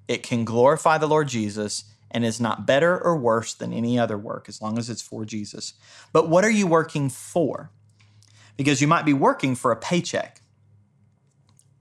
it 0.08 0.24
can 0.24 0.43
glorify 0.43 0.98
the 0.98 1.08
Lord 1.08 1.27
Jesus 1.27 1.84
and 2.10 2.25
is 2.25 2.39
not 2.39 2.65
better 2.65 3.00
or 3.00 3.15
worse 3.15 3.53
than 3.53 3.72
any 3.72 4.00
other 4.00 4.17
work 4.17 4.50
as 4.50 4.60
long 4.60 4.79
as 4.79 4.89
it's 4.89 5.03
for 5.03 5.24
Jesus. 5.24 5.75
But 6.12 6.29
what 6.29 6.43
are 6.43 6.50
you 6.50 6.65
working 6.65 7.10
for? 7.10 7.69
Because 8.58 8.81
you 8.81 8.88
might 8.88 9.05
be 9.05 9.13
working 9.13 9.53
for 9.53 9.72
a 9.72 9.75
paycheck. 9.75 10.41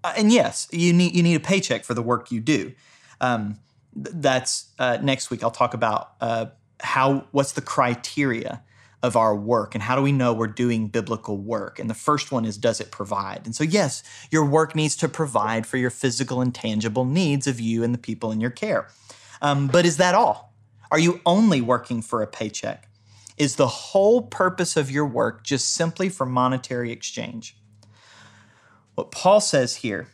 Uh, 0.05 0.13
and 0.15 0.31
yes, 0.31 0.69
you 0.71 0.93
need 0.93 1.15
you 1.15 1.23
need 1.23 1.37
a 1.37 1.41
paycheck 1.41 1.85
for 1.85 1.95
the 1.95 2.03
work 2.03 2.31
you 2.31 2.41
do. 2.41 2.75
Um, 3.21 3.59
that's 3.95 4.71
uh, 4.79 4.99
next 5.03 5.31
week. 5.31 5.43
I'll 5.43 5.51
talk 5.51 5.75
about 5.75 6.13
uh, 6.21 6.47
how 6.81 7.27
what's 7.33 7.53
the 7.53 7.61
criteria 7.61 8.63
of 9.03 9.17
our 9.17 9.35
work 9.35 9.75
and 9.75 9.83
how 9.83 9.95
do 9.95 10.03
we 10.03 10.11
know 10.11 10.33
we're 10.33 10.47
doing 10.47 10.89
biblical 10.89 11.37
work? 11.37 11.79
And 11.79 11.89
the 11.89 11.95
first 11.95 12.33
one 12.33 12.45
is 12.45 12.57
does 12.57 12.81
it 12.81 12.91
provide? 12.91 13.43
And 13.45 13.55
so, 13.55 13.65
yes, 13.65 14.03
your 14.31 14.45
work 14.45 14.75
needs 14.75 14.97
to 14.97 15.09
provide 15.09 15.67
for 15.67 15.77
your 15.77 15.91
physical 15.91 16.41
and 16.41 16.55
tangible 16.55 17.05
needs 17.05 17.47
of 17.47 17.61
you 17.61 17.85
and 17.85 17.95
the 17.95 17.99
people 17.99 18.33
in 18.33 18.41
your 18.41 18.51
care. 18.51 18.89
Um, 19.41 19.69
but 19.69 19.87
is 19.87 19.99
that 19.99 20.15
all? 20.15 20.53
Are 20.91 20.99
you 20.99 21.21
only 21.25 21.61
working 21.61 22.03
for 22.03 22.23
a 22.23 22.27
paycheck? 22.27 22.89
Is 23.37 23.55
the 23.55 23.69
whole 23.69 24.23
purpose 24.23 24.77
of 24.77 24.91
your 24.91 25.07
work 25.07 25.45
just 25.45 25.73
simply 25.73 26.09
for 26.09 26.27
monetary 26.27 26.91
exchange? 26.91 27.57
What 28.97 29.13
Paul 29.13 29.41
says 29.41 29.77
here 29.77 30.09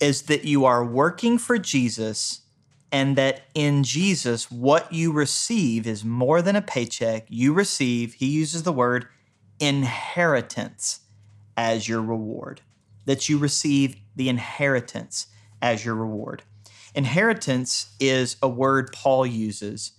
is 0.00 0.22
that 0.22 0.44
you 0.44 0.64
are 0.64 0.84
working 0.84 1.38
for 1.38 1.58
Jesus 1.58 2.40
and 2.92 3.16
that 3.16 3.42
in 3.54 3.84
Jesus, 3.84 4.50
what 4.50 4.92
you 4.92 5.12
receive 5.12 5.86
is 5.86 6.04
more 6.04 6.42
than 6.42 6.56
a 6.56 6.62
paycheck. 6.62 7.26
You 7.28 7.52
receive, 7.52 8.14
he 8.14 8.26
uses 8.26 8.64
the 8.64 8.72
word 8.72 9.06
inheritance 9.60 11.00
as 11.56 11.88
your 11.88 12.02
reward, 12.02 12.62
that 13.04 13.28
you 13.28 13.38
receive 13.38 13.96
the 14.16 14.28
inheritance 14.28 15.26
as 15.62 15.84
your 15.84 15.94
reward. 15.94 16.42
Inheritance 16.94 17.94
is 18.00 18.36
a 18.42 18.48
word 18.48 18.92
Paul 18.92 19.26
uses 19.26 19.92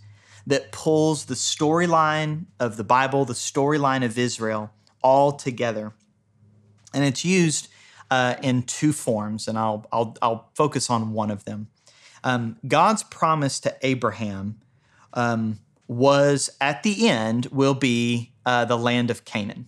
that 0.47 0.71
pulls 0.71 1.25
the 1.25 1.35
storyline 1.35 2.45
of 2.59 2.75
the 2.75 2.83
Bible, 2.83 3.25
the 3.25 3.33
storyline 3.33 4.03
of 4.03 4.17
Israel, 4.17 4.71
all 5.01 5.31
together. 5.31 5.93
And 6.93 7.05
it's 7.05 7.23
used 7.23 7.69
uh, 8.11 8.35
in 8.43 8.61
two 8.63 8.91
forms, 8.91 9.47
and 9.47 9.57
I'll, 9.57 9.87
I'll, 9.91 10.15
I'll 10.21 10.49
focus 10.53 10.89
on 10.89 11.13
one 11.13 11.31
of 11.31 11.45
them. 11.45 11.69
Um, 12.23 12.57
God's 12.67 13.03
promise 13.03 13.59
to 13.61 13.75
Abraham 13.81 14.59
um, 15.13 15.59
was 15.87 16.49
at 16.59 16.83
the 16.83 17.07
end 17.07 17.47
will 17.47 17.73
be 17.73 18.33
uh, 18.45 18.65
the 18.65 18.77
land 18.77 19.09
of 19.09 19.25
Canaan. 19.25 19.67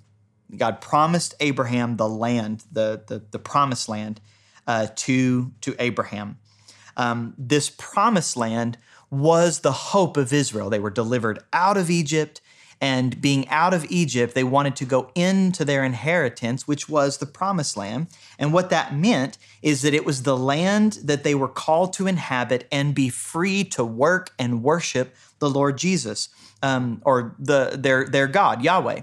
God 0.56 0.82
promised 0.82 1.34
Abraham 1.40 1.98
the 1.98 2.08
land, 2.08 2.64
the 2.72 3.04
the, 3.08 3.24
the 3.32 3.40
promised 3.40 3.90
land, 3.90 4.22
uh, 4.68 4.88
to 4.98 5.52
to 5.62 5.76
Abraham. 5.80 6.38
Um, 6.96 7.34
this 7.38 7.72
promised 7.76 8.38
land 8.38 8.78
was 9.10 9.62
the 9.62 9.72
hope 9.72 10.16
of 10.16 10.32
Israel. 10.32 10.70
They 10.70 10.80
were 10.80 10.92
delivered 10.92 11.40
out 11.54 11.78
of 11.78 11.90
Egypt 11.90 12.40
and 12.82 13.22
being 13.22 13.48
out 13.50 13.74
of 13.74 13.86
Egypt, 13.90 14.36
they 14.36 14.44
wanted 14.44 14.76
to 14.78 14.86
go 14.86 15.10
into 15.16 15.64
their 15.64 15.84
inheritance, 15.84 16.68
which 16.68 16.90
was 16.90 17.18
the 17.18 17.26
promised 17.26 17.78
land. 17.78 18.08
And 18.38 18.52
what 18.52 18.70
that 18.70 18.96
meant 18.96 19.38
is 19.62 19.82
that 19.84 19.94
it 19.94 20.06
was 20.06 20.24
the 20.24 20.38
land 20.38 21.00
that 21.04 21.24
they 21.24 21.36
were 21.36 21.48
called 21.48 21.94
to 21.94 22.08
inhabit 22.08 22.68
and 22.72 22.94
be 22.94 23.10
free 23.10 23.64
to 23.66 23.86
work 23.86 24.32
and 24.38 24.64
worship 24.64 25.16
the 25.40 25.50
Lord 25.50 25.78
Jesus 25.78 26.30
um, 26.62 27.02
or 27.06 27.36
the, 27.40 27.76
their, 27.78 28.06
their 28.06 28.28
God, 28.28 28.64
Yahweh. 28.64 29.02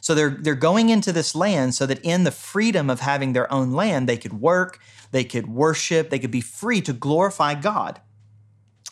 So 0.00 0.14
they're, 0.14 0.30
they're 0.30 0.54
going 0.54 0.88
into 0.88 1.12
this 1.12 1.34
land 1.34 1.74
so 1.74 1.86
that 1.86 2.00
in 2.02 2.24
the 2.24 2.30
freedom 2.30 2.88
of 2.88 3.00
having 3.00 3.32
their 3.32 3.52
own 3.52 3.72
land, 3.72 4.08
they 4.08 4.16
could 4.16 4.40
work, 4.40 4.80
they 5.12 5.24
could 5.24 5.46
worship, 5.46 6.10
they 6.10 6.18
could 6.18 6.30
be 6.30 6.40
free 6.40 6.80
to 6.80 6.92
glorify 6.92 7.54
God. 7.54 8.00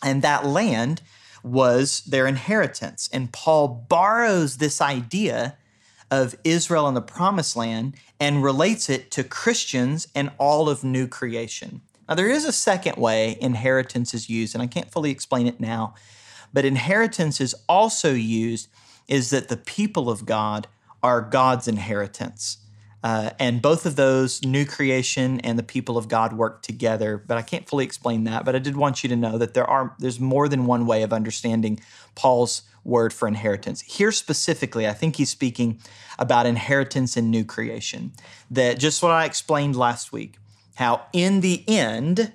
And 0.03 0.21
that 0.21 0.45
land 0.45 1.01
was 1.43 2.01
their 2.01 2.27
inheritance. 2.27 3.09
And 3.11 3.31
Paul 3.31 3.85
borrows 3.87 4.57
this 4.57 4.81
idea 4.81 5.57
of 6.11 6.35
Israel 6.43 6.87
and 6.87 6.97
the 6.97 7.01
promised 7.01 7.55
land 7.55 7.95
and 8.19 8.43
relates 8.43 8.89
it 8.89 9.11
to 9.11 9.23
Christians 9.23 10.07
and 10.15 10.31
all 10.37 10.69
of 10.69 10.83
new 10.83 11.07
creation. 11.07 11.81
Now, 12.07 12.15
there 12.15 12.29
is 12.29 12.45
a 12.45 12.51
second 12.51 12.97
way 12.97 13.37
inheritance 13.39 14.13
is 14.13 14.29
used, 14.29 14.55
and 14.55 14.63
I 14.63 14.67
can't 14.67 14.91
fully 14.91 15.11
explain 15.11 15.45
it 15.45 15.59
now, 15.59 15.93
but 16.51 16.65
inheritance 16.65 17.39
is 17.39 17.55
also 17.67 18.13
used 18.13 18.67
is 19.07 19.29
that 19.29 19.47
the 19.47 19.57
people 19.57 20.09
of 20.09 20.25
God 20.25 20.67
are 21.03 21.21
God's 21.21 21.67
inheritance. 21.67 22.57
Uh, 23.01 23.31
and 23.39 23.61
both 23.61 23.85
of 23.85 23.95
those, 23.95 24.43
new 24.43 24.65
creation 24.65 25.39
and 25.41 25.57
the 25.57 25.63
people 25.63 25.97
of 25.97 26.07
God, 26.07 26.33
work 26.33 26.61
together. 26.61 27.17
But 27.17 27.37
I 27.37 27.41
can't 27.41 27.67
fully 27.67 27.85
explain 27.85 28.25
that. 28.25 28.43
But 28.43 28.55
I 28.55 28.59
did 28.59 28.75
want 28.75 29.03
you 29.03 29.09
to 29.09 29.15
know 29.15 29.37
that 29.37 29.53
there 29.53 29.69
are 29.69 29.95
there's 29.99 30.19
more 30.19 30.49
than 30.49 30.65
one 30.65 30.85
way 30.85 31.03
of 31.03 31.13
understanding 31.13 31.79
Paul's 32.15 32.63
word 32.83 33.13
for 33.13 33.27
inheritance. 33.27 33.81
Here 33.81 34.11
specifically, 34.11 34.87
I 34.87 34.93
think 34.93 35.15
he's 35.15 35.29
speaking 35.29 35.79
about 36.17 36.45
inheritance 36.45 37.15
and 37.15 37.31
new 37.31 37.45
creation. 37.45 38.11
That 38.51 38.79
just 38.79 39.01
what 39.01 39.11
I 39.11 39.25
explained 39.25 39.75
last 39.75 40.11
week, 40.11 40.35
how 40.75 41.05
in 41.13 41.41
the 41.41 41.63
end 41.67 42.33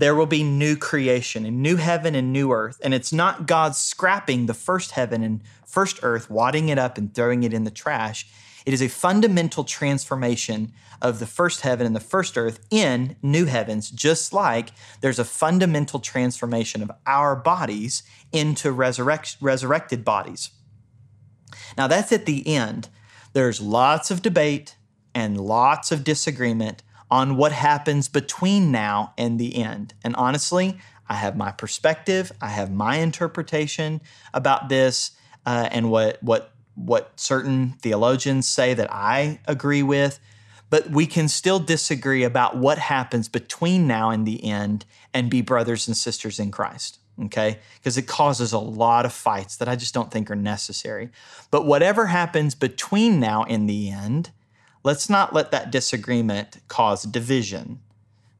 there 0.00 0.14
will 0.14 0.26
be 0.26 0.42
new 0.42 0.76
creation, 0.76 1.44
a 1.44 1.50
new 1.50 1.76
heaven 1.76 2.14
and 2.14 2.32
new 2.32 2.52
earth. 2.52 2.80
And 2.82 2.94
it's 2.94 3.12
not 3.12 3.46
God 3.46 3.76
scrapping 3.76 4.46
the 4.46 4.54
first 4.54 4.92
heaven 4.92 5.22
and 5.22 5.42
first 5.66 6.00
earth, 6.02 6.30
wadding 6.30 6.70
it 6.70 6.78
up 6.78 6.96
and 6.96 7.14
throwing 7.14 7.42
it 7.42 7.52
in 7.52 7.64
the 7.64 7.70
trash. 7.70 8.26
It 8.66 8.74
is 8.74 8.82
a 8.82 8.88
fundamental 8.88 9.64
transformation 9.64 10.72
of 11.00 11.18
the 11.18 11.26
first 11.26 11.62
heaven 11.62 11.86
and 11.86 11.96
the 11.96 12.00
first 12.00 12.36
earth 12.36 12.60
in 12.70 13.16
new 13.22 13.46
heavens, 13.46 13.90
just 13.90 14.32
like 14.32 14.70
there's 15.00 15.18
a 15.18 15.24
fundamental 15.24 16.00
transformation 16.00 16.82
of 16.82 16.90
our 17.06 17.34
bodies 17.36 18.02
into 18.32 18.70
resurrect, 18.70 19.36
resurrected 19.40 20.04
bodies. 20.04 20.50
Now, 21.76 21.86
that's 21.86 22.12
at 22.12 22.26
the 22.26 22.46
end. 22.46 22.88
There's 23.32 23.60
lots 23.60 24.10
of 24.10 24.22
debate 24.22 24.76
and 25.14 25.40
lots 25.40 25.90
of 25.90 26.04
disagreement 26.04 26.82
on 27.10 27.36
what 27.36 27.52
happens 27.52 28.08
between 28.08 28.70
now 28.70 29.12
and 29.18 29.38
the 29.38 29.56
end. 29.56 29.94
And 30.04 30.14
honestly, 30.16 30.78
I 31.08 31.14
have 31.14 31.36
my 31.36 31.50
perspective, 31.50 32.30
I 32.40 32.48
have 32.48 32.70
my 32.70 32.96
interpretation 32.96 34.00
about 34.32 34.68
this, 34.68 35.12
uh, 35.44 35.68
and 35.72 35.90
what 35.90 36.22
what 36.22 36.52
what 36.86 37.18
certain 37.18 37.74
theologians 37.80 38.48
say 38.48 38.74
that 38.74 38.92
I 38.92 39.40
agree 39.46 39.82
with, 39.82 40.18
but 40.70 40.90
we 40.90 41.06
can 41.06 41.28
still 41.28 41.58
disagree 41.58 42.22
about 42.22 42.56
what 42.56 42.78
happens 42.78 43.28
between 43.28 43.86
now 43.86 44.10
and 44.10 44.26
the 44.26 44.44
end 44.44 44.84
and 45.12 45.30
be 45.30 45.42
brothers 45.42 45.88
and 45.88 45.96
sisters 45.96 46.38
in 46.38 46.50
Christ. 46.50 46.98
Okay? 47.24 47.58
Because 47.78 47.98
it 47.98 48.06
causes 48.06 48.52
a 48.52 48.58
lot 48.58 49.04
of 49.04 49.12
fights 49.12 49.56
that 49.56 49.68
I 49.68 49.76
just 49.76 49.92
don't 49.92 50.10
think 50.10 50.30
are 50.30 50.36
necessary. 50.36 51.10
But 51.50 51.66
whatever 51.66 52.06
happens 52.06 52.54
between 52.54 53.20
now 53.20 53.44
and 53.44 53.68
the 53.68 53.90
end, 53.90 54.30
let's 54.84 55.10
not 55.10 55.34
let 55.34 55.50
that 55.50 55.70
disagreement 55.70 56.58
cause 56.68 57.02
division. 57.02 57.80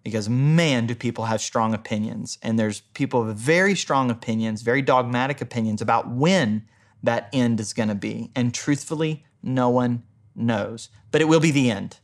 Because 0.02 0.30
man, 0.30 0.86
do 0.86 0.94
people 0.94 1.26
have 1.26 1.42
strong 1.42 1.74
opinions. 1.74 2.38
And 2.42 2.58
there's 2.58 2.80
people 2.94 3.24
with 3.24 3.36
very 3.36 3.74
strong 3.74 4.10
opinions, 4.10 4.62
very 4.62 4.80
dogmatic 4.80 5.42
opinions 5.42 5.82
about 5.82 6.08
when 6.08 6.64
that 7.02 7.28
end 7.32 7.60
is 7.60 7.72
going 7.72 7.88
to 7.88 7.94
be. 7.94 8.30
And 8.34 8.52
truthfully, 8.52 9.24
no 9.42 9.68
one 9.68 10.02
knows. 10.34 10.88
But 11.10 11.20
it 11.20 11.28
will 11.28 11.40
be 11.40 11.50
the 11.50 11.70
end. 11.70 11.98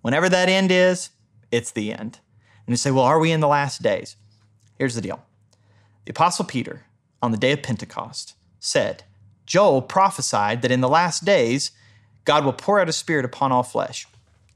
Whenever 0.00 0.28
that 0.28 0.48
end 0.48 0.70
is, 0.70 1.10
it's 1.50 1.70
the 1.70 1.92
end. 1.92 2.18
And 2.66 2.72
you 2.72 2.76
say, 2.76 2.90
well, 2.90 3.04
are 3.04 3.18
we 3.18 3.32
in 3.32 3.40
the 3.40 3.48
last 3.48 3.82
days? 3.82 4.16
Here's 4.78 4.94
the 4.94 5.00
deal 5.00 5.22
the 6.04 6.10
Apostle 6.10 6.44
Peter, 6.44 6.84
on 7.22 7.30
the 7.30 7.38
day 7.38 7.52
of 7.52 7.62
Pentecost, 7.62 8.34
said, 8.58 9.04
Joel 9.46 9.82
prophesied 9.82 10.62
that 10.62 10.70
in 10.70 10.80
the 10.80 10.88
last 10.88 11.24
days, 11.24 11.70
God 12.24 12.44
will 12.44 12.52
pour 12.52 12.80
out 12.80 12.86
his 12.86 12.96
spirit 12.96 13.24
upon 13.24 13.52
all 13.52 13.62
flesh. 13.62 14.06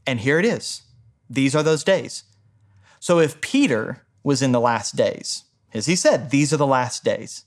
And 0.06 0.20
here 0.20 0.38
it 0.38 0.44
is. 0.44 0.82
These 1.28 1.54
are 1.54 1.62
those 1.62 1.84
days. 1.84 2.24
So 3.00 3.18
if 3.18 3.40
Peter 3.40 4.04
was 4.22 4.42
in 4.42 4.52
the 4.52 4.60
last 4.60 4.96
days, 4.96 5.44
as 5.74 5.86
he 5.86 5.96
said, 5.96 6.30
these 6.30 6.52
are 6.52 6.56
the 6.56 6.66
last 6.66 7.04
days, 7.04 7.44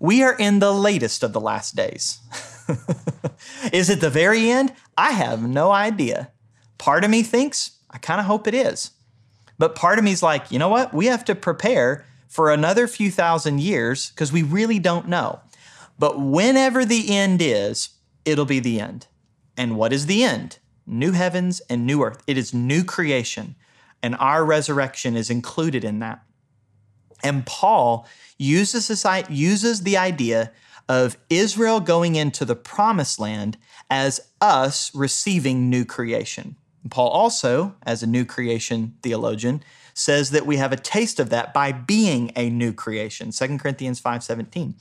we 0.00 0.22
are 0.22 0.34
in 0.36 0.58
the 0.58 0.72
latest 0.72 1.22
of 1.22 1.32
the 1.32 1.40
last 1.40 1.74
days. 1.74 2.20
is 3.72 3.90
it 3.90 4.00
the 4.00 4.10
very 4.10 4.50
end? 4.50 4.72
I 4.96 5.12
have 5.12 5.42
no 5.42 5.70
idea. 5.70 6.30
Part 6.78 7.04
of 7.04 7.10
me 7.10 7.22
thinks, 7.22 7.72
I 7.90 7.98
kind 7.98 8.20
of 8.20 8.26
hope 8.26 8.46
it 8.46 8.54
is. 8.54 8.92
But 9.58 9.74
part 9.74 9.98
of 9.98 10.04
me 10.04 10.12
is 10.12 10.22
like, 10.22 10.50
you 10.52 10.58
know 10.58 10.68
what? 10.68 10.94
We 10.94 11.06
have 11.06 11.24
to 11.26 11.34
prepare 11.34 12.04
for 12.28 12.52
another 12.52 12.86
few 12.86 13.10
thousand 13.10 13.60
years 13.60 14.10
because 14.10 14.32
we 14.32 14.42
really 14.42 14.78
don't 14.78 15.08
know. 15.08 15.40
But 15.98 16.20
whenever 16.20 16.84
the 16.84 17.16
end 17.16 17.42
is, 17.42 17.90
it'll 18.24 18.44
be 18.44 18.60
the 18.60 18.80
end. 18.80 19.08
And 19.56 19.76
what 19.76 19.92
is 19.92 20.06
the 20.06 20.22
end? 20.22 20.58
New 20.86 21.12
heavens 21.12 21.60
and 21.68 21.84
new 21.84 22.02
earth. 22.02 22.22
It 22.26 22.38
is 22.38 22.54
new 22.54 22.84
creation. 22.84 23.56
And 24.02 24.14
our 24.16 24.44
resurrection 24.44 25.16
is 25.16 25.30
included 25.30 25.82
in 25.82 25.98
that. 25.98 26.22
And 27.22 27.44
Paul 27.46 28.06
uses, 28.38 28.88
this, 28.88 29.04
uses 29.28 29.82
the 29.82 29.96
idea 29.96 30.52
of 30.88 31.18
Israel 31.28 31.80
going 31.80 32.16
into 32.16 32.44
the 32.44 32.56
promised 32.56 33.18
land 33.20 33.58
as 33.90 34.20
us 34.40 34.94
receiving 34.94 35.68
new 35.68 35.84
creation. 35.84 36.56
Paul 36.90 37.08
also, 37.08 37.74
as 37.82 38.02
a 38.02 38.06
new 38.06 38.24
creation 38.24 38.96
theologian, 39.02 39.62
says 39.92 40.30
that 40.30 40.46
we 40.46 40.56
have 40.56 40.72
a 40.72 40.76
taste 40.76 41.18
of 41.18 41.30
that 41.30 41.52
by 41.52 41.72
being 41.72 42.30
a 42.36 42.48
new 42.48 42.72
creation. 42.72 43.32
2 43.32 43.58
Corinthians 43.58 44.00
5:17. 44.00 44.74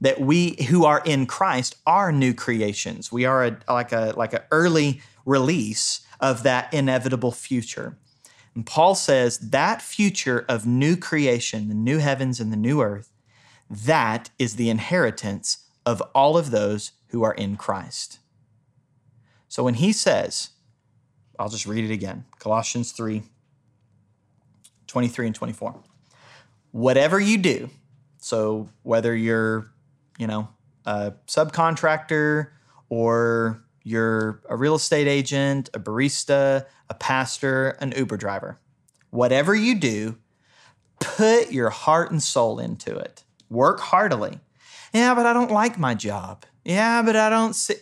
That 0.00 0.20
we 0.20 0.62
who 0.68 0.84
are 0.84 1.02
in 1.04 1.26
Christ 1.26 1.76
are 1.86 2.10
new 2.12 2.32
creations. 2.32 3.12
We 3.12 3.24
are 3.24 3.44
a, 3.44 3.58
like 3.68 3.92
a 3.92 4.14
like 4.16 4.32
an 4.32 4.42
early 4.50 5.02
release 5.24 6.00
of 6.20 6.44
that 6.44 6.72
inevitable 6.72 7.32
future. 7.32 7.96
And 8.54 8.66
Paul 8.66 8.94
says 8.94 9.38
that 9.38 9.80
future 9.80 10.44
of 10.48 10.66
new 10.66 10.96
creation, 10.96 11.68
the 11.68 11.74
new 11.74 11.98
heavens 11.98 12.38
and 12.40 12.52
the 12.52 12.56
new 12.56 12.82
earth, 12.82 13.12
that 13.70 14.30
is 14.38 14.56
the 14.56 14.68
inheritance 14.68 15.68
of 15.86 16.02
all 16.14 16.36
of 16.36 16.50
those 16.50 16.92
who 17.08 17.22
are 17.22 17.32
in 17.32 17.56
Christ. 17.56 18.18
So 19.48 19.62
when 19.62 19.74
he 19.74 19.92
says, 19.92 20.50
I'll 21.38 21.48
just 21.48 21.66
read 21.66 21.84
it 21.84 21.92
again 21.92 22.24
Colossians 22.38 22.92
3 22.92 23.22
23 24.86 25.26
and 25.26 25.34
24. 25.34 25.82
Whatever 26.72 27.18
you 27.18 27.38
do, 27.38 27.70
so 28.18 28.68
whether 28.82 29.16
you're, 29.16 29.72
you 30.18 30.26
know, 30.26 30.48
a 30.84 31.14
subcontractor 31.26 32.48
or 32.90 33.61
you're 33.84 34.40
a 34.48 34.56
real 34.56 34.74
estate 34.76 35.08
agent, 35.08 35.70
a 35.74 35.80
barista, 35.80 36.66
a 36.88 36.94
pastor, 36.94 37.70
an 37.80 37.92
Uber 37.96 38.16
driver. 38.16 38.58
Whatever 39.10 39.54
you 39.54 39.78
do, 39.78 40.18
put 41.00 41.52
your 41.52 41.70
heart 41.70 42.10
and 42.10 42.22
soul 42.22 42.58
into 42.58 42.96
it. 42.96 43.24
Work 43.50 43.80
heartily. 43.80 44.40
Yeah, 44.92 45.14
but 45.14 45.26
I 45.26 45.32
don't 45.32 45.50
like 45.50 45.78
my 45.78 45.94
job. 45.94 46.44
Yeah, 46.64 47.02
but 47.02 47.16
I 47.16 47.28
don't 47.28 47.54
see. 47.54 47.76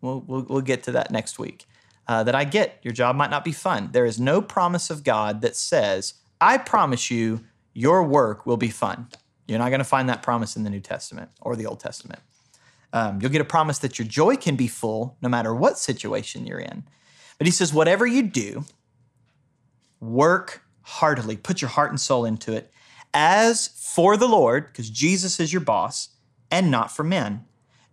We'll, 0.00 0.24
we'll, 0.26 0.42
we'll 0.42 0.60
get 0.60 0.82
to 0.84 0.92
that 0.92 1.10
next 1.10 1.38
week. 1.38 1.66
Uh, 2.06 2.22
that 2.24 2.34
I 2.34 2.44
get 2.44 2.78
your 2.82 2.94
job 2.94 3.16
might 3.16 3.30
not 3.30 3.44
be 3.44 3.52
fun. 3.52 3.90
There 3.92 4.06
is 4.06 4.18
no 4.18 4.40
promise 4.40 4.88
of 4.88 5.04
God 5.04 5.42
that 5.42 5.56
says, 5.56 6.14
I 6.40 6.56
promise 6.56 7.10
you, 7.10 7.44
your 7.74 8.02
work 8.02 8.46
will 8.46 8.56
be 8.56 8.70
fun. 8.70 9.08
You're 9.46 9.58
not 9.58 9.68
going 9.68 9.80
to 9.80 9.84
find 9.84 10.08
that 10.08 10.22
promise 10.22 10.56
in 10.56 10.64
the 10.64 10.70
New 10.70 10.80
Testament 10.80 11.30
or 11.40 11.54
the 11.54 11.66
Old 11.66 11.80
Testament. 11.80 12.20
Um, 12.92 13.20
you'll 13.20 13.30
get 13.30 13.40
a 13.40 13.44
promise 13.44 13.78
that 13.80 13.98
your 13.98 14.08
joy 14.08 14.36
can 14.36 14.56
be 14.56 14.66
full 14.66 15.16
no 15.20 15.28
matter 15.28 15.54
what 15.54 15.78
situation 15.78 16.46
you're 16.46 16.58
in. 16.58 16.84
But 17.36 17.46
he 17.46 17.50
says, 17.50 17.72
whatever 17.72 18.06
you 18.06 18.22
do, 18.22 18.64
work 20.00 20.62
heartily, 20.82 21.36
put 21.36 21.60
your 21.60 21.68
heart 21.68 21.90
and 21.90 22.00
soul 22.00 22.24
into 22.24 22.52
it, 22.52 22.72
as 23.12 23.68
for 23.68 24.16
the 24.16 24.26
Lord, 24.26 24.66
because 24.66 24.90
Jesus 24.90 25.38
is 25.38 25.52
your 25.52 25.60
boss, 25.60 26.10
and 26.50 26.70
not 26.70 26.90
for 26.90 27.04
men, 27.04 27.44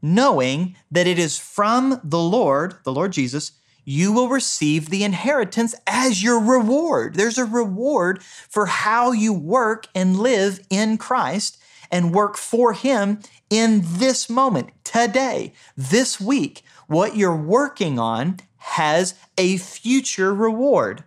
knowing 0.02 0.76
that 0.90 1.08
it 1.08 1.20
is 1.20 1.38
from 1.38 2.00
the 2.04 2.20
Lord, 2.20 2.76
the 2.84 2.94
Lord 2.94 3.12
Jesus, 3.12 3.54
you 3.84 4.12
will 4.12 4.30
receive 4.30 4.90
the 4.90 5.04
inheritance 5.04 5.76
as 5.86 6.24
your 6.24 6.40
reward. 6.40 7.16
There's 7.16 7.38
a 7.38 7.46
reward 7.46 8.24
for 8.24 8.66
how 8.66 9.12
you 9.12 9.32
work 9.32 9.88
and 9.94 10.18
live 10.18 10.60
in 10.70 10.98
Christ 10.98 11.62
and 11.92 12.14
work 12.14 12.38
for 12.38 12.74
Him 12.74 13.20
in 13.50 13.82
this 13.84 14.30
moment, 14.30 14.70
today, 14.84 15.54
this 15.76 16.20
week. 16.20 16.64
What 16.88 17.16
you're 17.16 17.36
working 17.36 18.00
on 18.00 18.40
has 18.58 19.16
a 19.38 19.58
future 19.58 20.34
reward. 20.34 21.04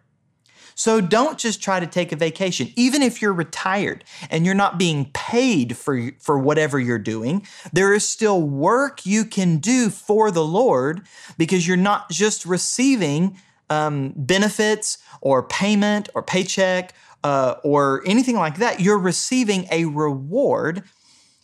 So 0.78 1.00
don't 1.00 1.38
just 1.38 1.60
try 1.60 1.80
to 1.80 1.88
take 1.88 2.12
a 2.12 2.16
vacation. 2.16 2.72
Even 2.76 3.02
if 3.02 3.20
you're 3.20 3.32
retired 3.32 4.04
and 4.30 4.46
you're 4.46 4.54
not 4.54 4.78
being 4.78 5.10
paid 5.12 5.76
for, 5.76 6.12
for 6.20 6.38
whatever 6.38 6.78
you're 6.78 7.00
doing, 7.00 7.44
there 7.72 7.92
is 7.92 8.06
still 8.06 8.40
work 8.40 9.04
you 9.04 9.24
can 9.24 9.56
do 9.58 9.90
for 9.90 10.30
the 10.30 10.44
Lord 10.44 11.02
because 11.36 11.66
you're 11.66 11.76
not 11.76 12.10
just 12.10 12.46
receiving 12.46 13.36
um, 13.68 14.12
benefits 14.14 14.98
or 15.20 15.42
payment 15.42 16.10
or 16.14 16.22
paycheck 16.22 16.94
uh, 17.24 17.56
or 17.62 18.02
anything 18.06 18.36
like 18.36 18.58
that. 18.58 18.80
You're 18.80 18.98
receiving 18.98 19.66
a 19.70 19.84
reward. 19.84 20.84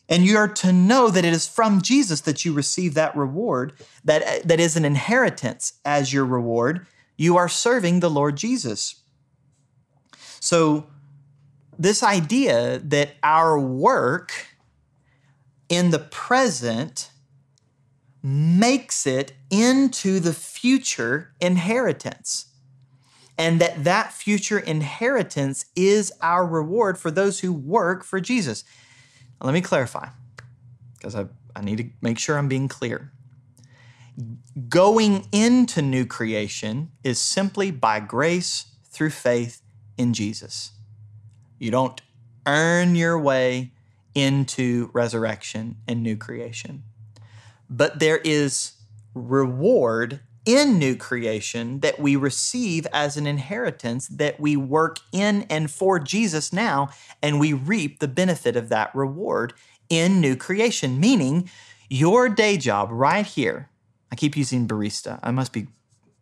And 0.07 0.23
you 0.25 0.37
are 0.37 0.49
to 0.49 0.71
know 0.71 1.09
that 1.09 1.25
it 1.25 1.33
is 1.33 1.49
from 1.49 1.81
Jesus 1.81 2.21
that 2.23 2.45
you 2.45 2.53
receive 2.53 2.93
that 2.93 3.17
reward, 3.17 3.73
that, 4.05 4.47
that 4.47 4.61
is 4.61 4.77
an 4.77 4.85
inheritance 4.85 5.75
as 5.83 6.13
your 6.13 6.27
reward. 6.27 6.87
You 7.17 7.39
are 7.39 7.49
serving 7.49 8.01
the 8.01 8.11
Lord 8.11 8.37
Jesus. 8.37 8.97
So, 10.41 10.89
this 11.79 12.03
idea 12.03 12.79
that 12.79 13.15
our 13.23 13.59
work 13.59 14.33
in 15.69 15.91
the 15.91 15.99
present 15.99 17.11
makes 18.23 19.07
it 19.07 19.33
into 19.51 20.21
the 20.21 20.33
future 20.33 21.33
inheritance. 21.41 22.54
And 23.37 23.61
that 23.61 23.85
that 23.85 24.13
future 24.13 24.59
inheritance 24.59 25.67
is 25.75 26.13
our 26.21 26.47
reward 26.47 26.99
for 26.99 27.11
those 27.11 27.41
who 27.41 27.53
work 27.53 28.05
for 28.05 28.21
Jesus. 28.21 28.65
Now, 29.41 29.47
let 29.47 29.55
me 29.55 29.61
clarify, 29.61 30.09
because 30.97 31.17
I, 31.17 31.27
I 31.57 31.63
need 31.63 31.79
to 31.79 31.91
make 32.01 32.19
sure 32.19 32.39
I'm 32.39 32.49
being 32.49 32.69
clear. 32.69 33.11
Going 34.69 35.27
into 35.33 35.83
new 35.83 36.07
creation 36.07 36.93
is 37.03 37.19
simply 37.19 37.73
by 37.73 37.99
grace 37.99 38.67
through 38.89 39.11
faith 39.11 39.63
in 39.99 40.15
Jesus. 40.15 40.71
You 41.59 41.73
don't 41.73 42.01
earn 42.47 42.95
your 42.95 43.19
way 43.19 43.73
into 44.15 44.91
resurrection 44.93 45.79
and 45.89 46.03
new 46.03 46.17
creation. 46.17 46.85
But 47.69 47.99
there 47.99 48.19
is 48.19 48.75
reward 49.15 50.21
in 50.47 50.79
new 50.79 50.95
creation 50.95 51.81
that 51.81 51.99
we 51.99 52.17
receive 52.17 52.87
as 52.93 53.17
an 53.17 53.27
inheritance 53.27 54.09
that 54.09 54.39
we 54.39 54.57
work 54.57 54.99
in 55.13 55.43
and 55.49 55.71
for 55.71 55.99
Jesus 55.99 56.53
now, 56.53 56.91
and 57.23 57.41
we 57.41 57.53
reap 57.53 57.99
the 57.99 58.09
benefit 58.09 58.57
of 58.57 58.69
that 58.69 58.95
reward 58.95 59.55
in 59.89 60.21
new 60.21 60.37
creation. 60.37 61.01
Meaning, 61.01 61.49
your 61.89 62.29
day 62.29 62.57
job 62.57 62.89
right 62.91 63.27
here, 63.27 63.71
I 64.13 64.17
keep 64.17 64.37
using 64.37 64.69
barista, 64.69 65.19
I 65.23 65.31
must 65.31 65.53
be 65.53 65.69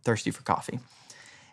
thirsty 0.05 0.31
for 0.31 0.43
coffee. 0.43 0.79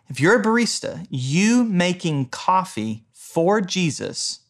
If 0.08 0.20
you're 0.20 0.40
a 0.40 0.42
barista, 0.42 1.06
you 1.08 1.64
making 1.64 2.26
coffee 2.26 3.04
for 3.12 3.60
Jesus 3.60 4.40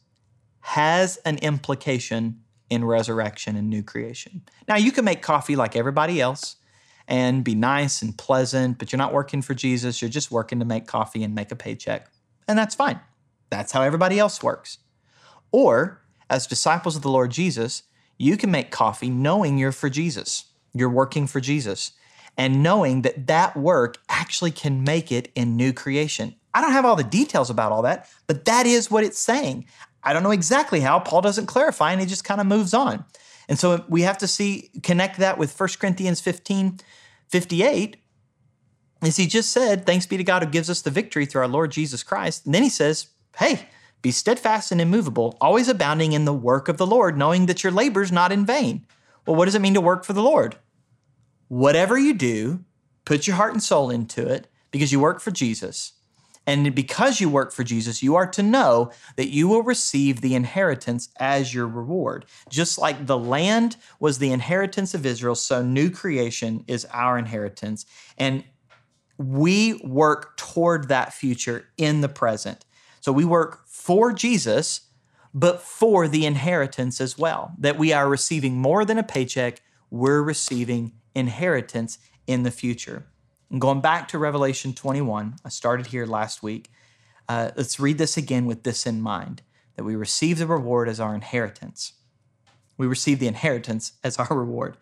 has 0.61 1.17
an 1.19 1.37
implication 1.39 2.41
in 2.71 2.85
resurrection 2.85 3.57
and 3.57 3.69
new 3.69 3.83
creation. 3.83 4.43
Now, 4.69 4.77
you 4.77 4.93
can 4.93 5.05
make 5.05 5.23
coffee 5.23 5.57
like 5.57 5.77
everybody 5.77 6.21
else 6.21 6.57
and 7.11 7.43
be 7.43 7.57
nice 7.57 8.01
and 8.01 8.17
pleasant, 8.17 8.79
but 8.79 8.93
you're 8.93 8.99
not 8.99 9.13
working 9.13 9.43
for 9.43 9.53
Jesus. 9.53 10.01
You're 10.01 10.09
just 10.09 10.31
working 10.31 10.61
to 10.61 10.65
make 10.65 10.87
coffee 10.87 11.25
and 11.25 11.35
make 11.35 11.51
a 11.51 11.57
paycheck. 11.57 12.09
And 12.47 12.57
that's 12.57 12.77
fine. 12.77 13.01
That's 13.51 13.73
how 13.73 13.83
everybody 13.83 14.19
else 14.19 14.43
works. 14.43 14.79
Or, 15.51 16.01
as 16.31 16.47
disciples 16.47 16.95
of 16.95 17.03
the 17.03 17.11
Lord 17.11 17.33
Jesus, 17.33 17.83
you 18.17 18.37
can 18.37 18.53
make 18.53 18.71
coffee 18.71 19.11
knowing 19.11 19.59
you're 19.59 19.73
for 19.73 19.91
Jesus. 19.91 20.45
You're 20.73 20.89
working 20.89 21.27
for 21.27 21.41
Jesus 21.41 21.93
and 22.39 22.63
knowing 22.63 23.03
that 23.03 23.27
that 23.27 23.57
work 23.57 23.97
actually 24.09 24.53
can 24.53 24.85
make 24.85 25.11
it 25.11 25.33
in 25.35 25.57
new 25.57 25.73
creation. 25.73 26.37
I 26.55 26.61
don't 26.61 26.73
have 26.73 26.85
all 26.85 26.95
the 26.95 27.03
details 27.03 27.51
about 27.51 27.73
all 27.73 27.83
that, 27.83 28.09
but 28.29 28.45
that 28.45 28.67
is 28.67 28.89
what 28.89 29.03
it's 29.03 29.19
saying. 29.19 29.67
I 30.05 30.13
don't 30.13 30.23
know 30.23 30.31
exactly 30.31 30.79
how. 30.81 31.01
Paul 31.01 31.23
doesn't 31.23 31.47
clarify 31.47 31.91
and 31.91 32.01
he 32.01 32.07
just 32.07 32.25
kind 32.25 32.41
of 32.41 32.47
moves 32.47 32.73
on. 32.73 33.05
And 33.49 33.59
so 33.59 33.85
we 33.89 34.03
have 34.03 34.19
to 34.19 34.29
see, 34.29 34.71
connect 34.85 35.19
that 35.19 35.37
with 35.37 35.59
1 35.59 35.71
Corinthians 35.81 36.21
15 36.21 36.79
58. 37.31 37.97
As 39.03 39.17
he 39.17 39.27
just 39.27 39.51
said, 39.51 39.87
thanks 39.87 40.07
be 40.07 40.17
to 40.19 40.25
God 40.25 40.43
who 40.43 40.51
gives 40.51 40.69
us 40.69 40.83
the 40.83 40.91
victory 40.91 41.25
through 41.25 41.43
our 41.43 41.49
Lord 41.49 41.71
Jesus 41.71 42.03
Christ. 42.03 42.45
And 42.45 42.55
then 42.55 42.63
he 42.63 42.69
says, 42.69 43.09
hey, 43.39 43.67
be 44.03 44.11
steadfast 44.11 44.73
and 44.73 44.81
immovable, 44.81 45.37
always 45.41 45.69
abounding 45.69 46.13
in 46.13 46.25
the 46.25 46.35
work 46.35 46.69
of 46.69 46.77
the 46.77 46.87
Lord, 46.87 47.17
knowing 47.17 47.47
that 47.47 47.63
your 47.63 47.73
labor's 47.73 48.13
not 48.13 48.33
in 48.33 48.45
vain. 48.45 48.87
Well, 49.27 49.37
what 49.37 49.47
does 49.47 49.55
it 49.55 49.63
mean 49.63 49.75
to 49.75 49.81
work 49.81 50.05
for 50.05 50.13
the 50.13 50.23
Lord? 50.23 50.57
Whatever 51.49 51.99
you 51.99 52.15
do, 52.15 52.65
put 53.05 53.27
your 53.27 53.37
heart 53.37 53.53
and 53.53 53.63
soul 53.63 53.91
into 53.91 54.27
it 54.27 54.49
because 54.71 54.93
you 54.93 55.01
work 55.01 55.21
for 55.21 55.31
Jesus. 55.31 55.93
And 56.47 56.75
because 56.75 57.21
you 57.21 57.29
work 57.29 57.53
for 57.53 57.65
Jesus, 57.65 58.03
you 58.03 58.17
are 58.17 58.27
to 58.29 58.43
know 58.43 58.91
that 59.17 59.29
you 59.29 59.47
will 59.47 59.63
receive 59.63 60.21
the 60.21 60.35
inheritance 60.35 61.09
as 61.19 61.55
your 61.55 61.67
reward. 61.67 62.25
Just 62.49 62.79
like 62.79 63.07
the 63.07 63.19
land 63.19 63.77
was 64.01 64.19
the 64.19 64.33
inheritance 64.33 64.95
of 64.95 65.07
Israel, 65.07 65.35
so 65.35 65.63
new 65.63 65.91
creation 65.91 66.65
is 66.67 66.87
our 66.87 67.19
inheritance. 67.19 67.87
And 68.19 68.45
we 69.19 69.75
work 69.85 70.37
toward 70.39 70.89
that 70.89 71.13
future 71.13 71.67
in 71.77 72.01
the 72.01 72.09
present. 72.09 72.65
So 73.01 73.13
we 73.13 73.25
work 73.25 73.67
for 73.67 74.13
Jesus, 74.13 74.89
but 75.35 75.61
for 75.61 76.09
the 76.09 76.25
inheritance 76.25 77.01
as 77.01 77.19
well. 77.19 77.53
That 77.59 77.79
we 77.79 77.93
are 77.93 78.09
receiving 78.09 78.57
more 78.57 78.85
than 78.85 78.99
a 78.99 79.03
paycheck, 79.03 79.61
we're 79.91 80.23
receiving 80.23 80.93
inheritance 81.15 81.99
in 82.27 82.45
the 82.45 82.51
future. 82.51 83.07
Going 83.59 83.81
back 83.81 84.07
to 84.09 84.19
Revelation 84.19 84.75
21, 84.75 85.35
I 85.45 85.49
started 85.49 85.89
here 85.89 86.07
last 86.07 86.41
week. 86.41 86.71
Uh, 87.29 87.51
let's 87.57 87.81
read 87.81 87.99
this 87.99 88.17
again 88.17 88.47
with 88.47 88.63
this 88.63 88.87
in 88.87 89.01
mind 89.01 89.43
that 89.75 89.83
we 89.83 89.97
receive 89.97 90.39
the 90.39 90.47
reward 90.47 90.89
as 90.89 91.01
our 91.01 91.17
inheritance. 91.17 91.95
We 92.77 92.87
receive 92.87 93.19
the 93.19 93.27
inheritance 93.27 93.95
as 94.05 94.19
our 94.19 94.39
reward. 94.39 94.77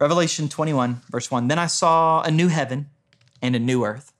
Revelation 0.00 0.48
21, 0.48 1.02
verse 1.08 1.30
1 1.30 1.46
Then 1.46 1.60
I 1.60 1.68
saw 1.68 2.22
a 2.22 2.32
new 2.32 2.48
heaven 2.48 2.90
and 3.40 3.54
a 3.54 3.60
new 3.60 3.84
earth, 3.84 4.12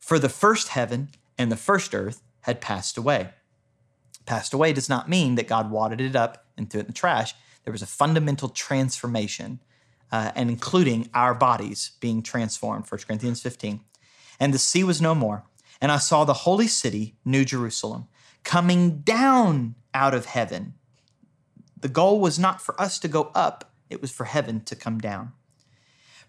for 0.00 0.18
the 0.18 0.28
first 0.28 0.68
heaven 0.68 1.10
and 1.38 1.52
the 1.52 1.56
first 1.56 1.94
earth 1.94 2.22
had 2.40 2.60
passed 2.60 2.98
away. 2.98 3.30
Passed 4.26 4.52
away 4.52 4.72
does 4.72 4.88
not 4.88 5.08
mean 5.08 5.36
that 5.36 5.46
God 5.46 5.70
wadded 5.70 6.00
it 6.00 6.16
up 6.16 6.46
and 6.58 6.68
threw 6.68 6.80
it 6.80 6.86
in 6.86 6.86
the 6.88 6.92
trash. 6.92 7.34
There 7.62 7.72
was 7.72 7.82
a 7.82 7.86
fundamental 7.86 8.48
transformation 8.48 9.60
uh, 10.12 10.30
and 10.36 10.50
including 10.50 11.08
our 11.14 11.34
bodies 11.34 11.92
being 12.00 12.22
transformed, 12.22 12.84
1 12.88 13.00
Corinthians 13.06 13.42
15. 13.42 13.80
And 14.38 14.52
the 14.52 14.58
sea 14.58 14.84
was 14.84 15.00
no 15.00 15.14
more. 15.14 15.44
And 15.80 15.90
I 15.90 15.96
saw 15.96 16.24
the 16.24 16.32
holy 16.32 16.68
city, 16.68 17.16
New 17.24 17.44
Jerusalem, 17.44 18.06
coming 18.44 18.98
down 18.98 19.74
out 19.94 20.14
of 20.14 20.26
heaven. 20.26 20.74
The 21.80 21.88
goal 21.88 22.20
was 22.20 22.38
not 22.38 22.60
for 22.60 22.80
us 22.80 22.98
to 23.00 23.08
go 23.08 23.32
up, 23.34 23.72
it 23.90 24.00
was 24.00 24.12
for 24.12 24.24
heaven 24.24 24.60
to 24.64 24.76
come 24.76 24.98
down. 24.98 25.32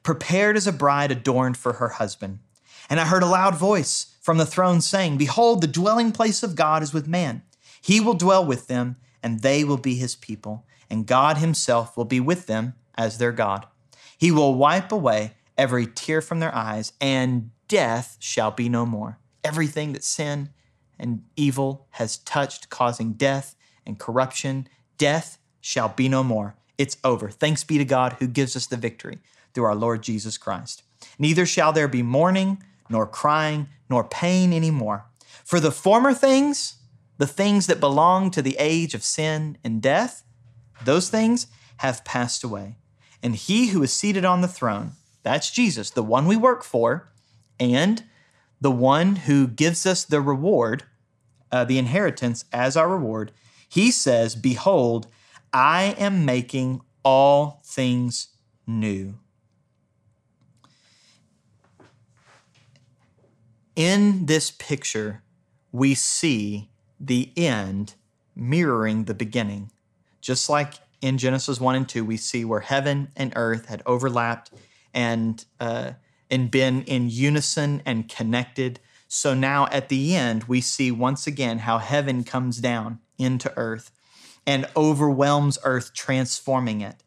Prepared 0.01 0.57
as 0.57 0.65
a 0.65 0.73
bride 0.73 1.11
adorned 1.11 1.57
for 1.57 1.73
her 1.73 1.89
husband. 1.89 2.39
And 2.89 2.99
I 2.99 3.05
heard 3.05 3.23
a 3.23 3.27
loud 3.27 3.55
voice 3.55 4.15
from 4.21 4.37
the 4.37 4.45
throne 4.45 4.81
saying, 4.81 5.17
Behold, 5.17 5.61
the 5.61 5.67
dwelling 5.67 6.11
place 6.11 6.43
of 6.43 6.55
God 6.55 6.83
is 6.83 6.93
with 6.93 7.07
man. 7.07 7.43
He 7.81 7.99
will 7.99 8.13
dwell 8.13 8.45
with 8.45 8.67
them, 8.67 8.97
and 9.21 9.41
they 9.41 9.63
will 9.63 9.77
be 9.77 9.95
his 9.95 10.15
people, 10.15 10.65
and 10.89 11.05
God 11.05 11.37
himself 11.37 11.95
will 11.95 12.05
be 12.05 12.19
with 12.19 12.47
them 12.47 12.73
as 12.95 13.17
their 13.17 13.31
God. 13.31 13.67
He 14.23 14.31
will 14.31 14.55
wipe 14.55 14.93
away 14.93 15.33
every 15.57 15.85
tear 15.85 16.21
from 16.21 16.39
their 16.39 16.55
eyes, 16.55 16.93
and 17.01 17.51
death 17.67 18.15
shall 18.21 18.51
be 18.51 18.69
no 18.69 18.85
more. 18.85 19.19
Everything 19.43 19.91
that 19.91 20.03
sin 20.05 20.51
and 20.97 21.23
evil 21.35 21.87
has 21.89 22.19
touched, 22.19 22.69
causing 22.69 23.15
death 23.15 23.57
and 23.85 23.99
corruption, 23.99 24.69
death 24.97 25.39
shall 25.59 25.89
be 25.89 26.07
no 26.07 26.23
more. 26.23 26.55
It's 26.77 26.95
over. 27.03 27.29
Thanks 27.29 27.65
be 27.65 27.77
to 27.77 27.83
God 27.83 28.15
who 28.19 28.27
gives 28.27 28.55
us 28.55 28.65
the 28.65 28.77
victory 28.77 29.19
through 29.53 29.65
our 29.65 29.75
Lord 29.75 30.01
Jesus 30.01 30.37
Christ. 30.37 30.83
Neither 31.19 31.45
shall 31.45 31.73
there 31.73 31.89
be 31.89 32.01
mourning, 32.01 32.63
nor 32.89 33.05
crying, 33.05 33.67
nor 33.89 34.05
pain 34.05 34.53
anymore. 34.53 35.03
For 35.43 35.59
the 35.59 35.69
former 35.69 36.13
things, 36.13 36.75
the 37.17 37.27
things 37.27 37.67
that 37.67 37.81
belong 37.81 38.31
to 38.31 38.41
the 38.41 38.55
age 38.57 38.93
of 38.93 39.03
sin 39.03 39.57
and 39.65 39.81
death, 39.81 40.23
those 40.85 41.09
things 41.09 41.47
have 41.79 42.05
passed 42.05 42.45
away. 42.45 42.77
And 43.23 43.35
he 43.37 43.67
who 43.67 43.81
is 43.81 43.93
seated 43.93 44.25
on 44.25 44.41
the 44.41 44.47
throne, 44.49 44.91
that's 45.23 45.49
Jesus, 45.49 45.89
the 45.89 46.03
one 46.03 46.27
we 46.27 46.35
work 46.35 46.61
for, 46.61 47.09
and 47.57 48.03
the 48.59 48.69
one 48.69 49.15
who 49.15 49.47
gives 49.47 49.85
us 49.85 50.03
the 50.03 50.19
reward, 50.19 50.83
uh, 51.49 51.63
the 51.63 51.77
inheritance 51.77 52.43
as 52.51 52.75
our 52.75 52.89
reward, 52.89 53.31
he 53.69 53.89
says, 53.89 54.35
Behold, 54.35 55.07
I 55.53 55.95
am 55.97 56.25
making 56.25 56.81
all 57.03 57.61
things 57.65 58.27
new. 58.67 59.15
In 63.75 64.25
this 64.25 64.51
picture, 64.51 65.23
we 65.71 65.95
see 65.95 66.69
the 66.99 67.31
end 67.37 67.95
mirroring 68.35 69.05
the 69.05 69.13
beginning. 69.13 69.71
Just 70.21 70.49
like 70.49 70.75
in 71.03 71.17
Genesis 71.17 71.59
1 71.59 71.75
and 71.75 71.89
2, 71.89 72.05
we 72.05 72.15
see 72.15 72.45
where 72.45 72.61
heaven 72.61 73.11
and 73.17 73.33
earth 73.35 73.65
had 73.65 73.83
overlapped 73.85 74.51
and, 74.93 75.43
uh, 75.59 75.91
and 76.31 76.49
been 76.49 76.81
in 76.83 77.09
unison 77.09 77.81
and 77.85 78.07
connected. 78.07 78.79
So 79.09 79.33
now 79.33 79.67
at 79.67 79.89
the 79.89 80.15
end, 80.15 80.45
we 80.45 80.61
see 80.61 80.91
once 80.91 81.27
again 81.27 81.59
how 81.59 81.79
heaven 81.79 82.23
comes 82.23 82.59
down 82.59 82.99
into 83.17 83.51
earth 83.57 83.91
and 84.47 84.65
overwhelms 84.77 85.59
earth, 85.65 85.93
transforming 85.93 86.79
it. 86.79 87.03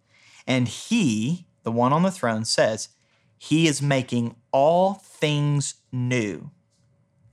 And 0.46 0.68
he, 0.68 1.46
the 1.62 1.72
one 1.72 1.94
on 1.94 2.02
the 2.02 2.10
throne, 2.10 2.44
says, 2.44 2.90
He 3.38 3.66
is 3.66 3.80
making 3.80 4.36
all 4.52 4.94
things 4.94 5.76
new. 5.90 6.50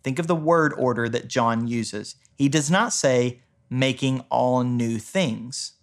Think 0.02 0.18
of 0.18 0.28
the 0.28 0.36
word 0.36 0.74
order 0.78 1.10
that 1.10 1.28
John 1.28 1.68
uses. 1.68 2.16
He 2.36 2.48
does 2.48 2.72
not 2.72 2.94
say 2.94 3.42
making 3.70 4.24
all 4.30 4.64
new 4.64 4.98
things. 4.98 5.74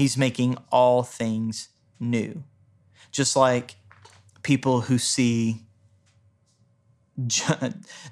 He's 0.00 0.16
making 0.16 0.56
all 0.72 1.02
things 1.02 1.68
new. 1.98 2.42
Just 3.12 3.36
like 3.36 3.76
people 4.42 4.80
who 4.80 4.96
see 4.96 5.66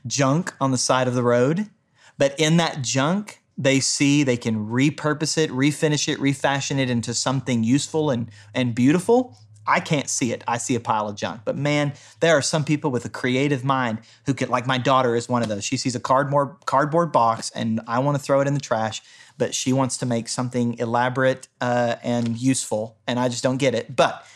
junk 0.06 0.52
on 0.60 0.70
the 0.70 0.76
side 0.76 1.08
of 1.08 1.14
the 1.14 1.22
road, 1.22 1.70
but 2.18 2.38
in 2.38 2.58
that 2.58 2.82
junk, 2.82 3.40
they 3.56 3.80
see 3.80 4.22
they 4.22 4.36
can 4.36 4.66
repurpose 4.66 5.38
it, 5.38 5.48
refinish 5.48 6.12
it, 6.12 6.20
refashion 6.20 6.78
it 6.78 6.90
into 6.90 7.14
something 7.14 7.64
useful 7.64 8.10
and, 8.10 8.30
and 8.52 8.74
beautiful. 8.74 9.38
I 9.66 9.80
can't 9.80 10.10
see 10.10 10.32
it. 10.32 10.44
I 10.46 10.58
see 10.58 10.74
a 10.74 10.80
pile 10.80 11.08
of 11.08 11.16
junk. 11.16 11.42
But 11.46 11.56
man, 11.56 11.94
there 12.20 12.36
are 12.36 12.42
some 12.42 12.64
people 12.64 12.90
with 12.90 13.06
a 13.06 13.10
creative 13.10 13.64
mind 13.64 14.00
who 14.26 14.34
could, 14.34 14.50
like 14.50 14.66
my 14.66 14.76
daughter 14.76 15.16
is 15.16 15.26
one 15.26 15.42
of 15.42 15.48
those. 15.48 15.64
She 15.64 15.78
sees 15.78 15.94
a 15.94 16.00
cardboard 16.00 16.56
cardboard 16.66 17.12
box 17.12 17.50
and 17.54 17.80
I 17.86 17.98
want 18.00 18.18
to 18.18 18.22
throw 18.22 18.40
it 18.40 18.46
in 18.46 18.52
the 18.52 18.60
trash, 18.60 19.00
but 19.38 19.54
she 19.54 19.72
wants 19.72 19.96
to 19.98 20.06
make 20.06 20.28
something 20.28 20.78
elaborate 20.78 21.48
uh, 21.60 21.96
and 22.02 22.36
useful, 22.36 22.98
and 23.06 23.18
I 23.18 23.28
just 23.28 23.42
don't 23.42 23.56
get 23.56 23.74
it. 23.74 23.94
But 23.94 24.26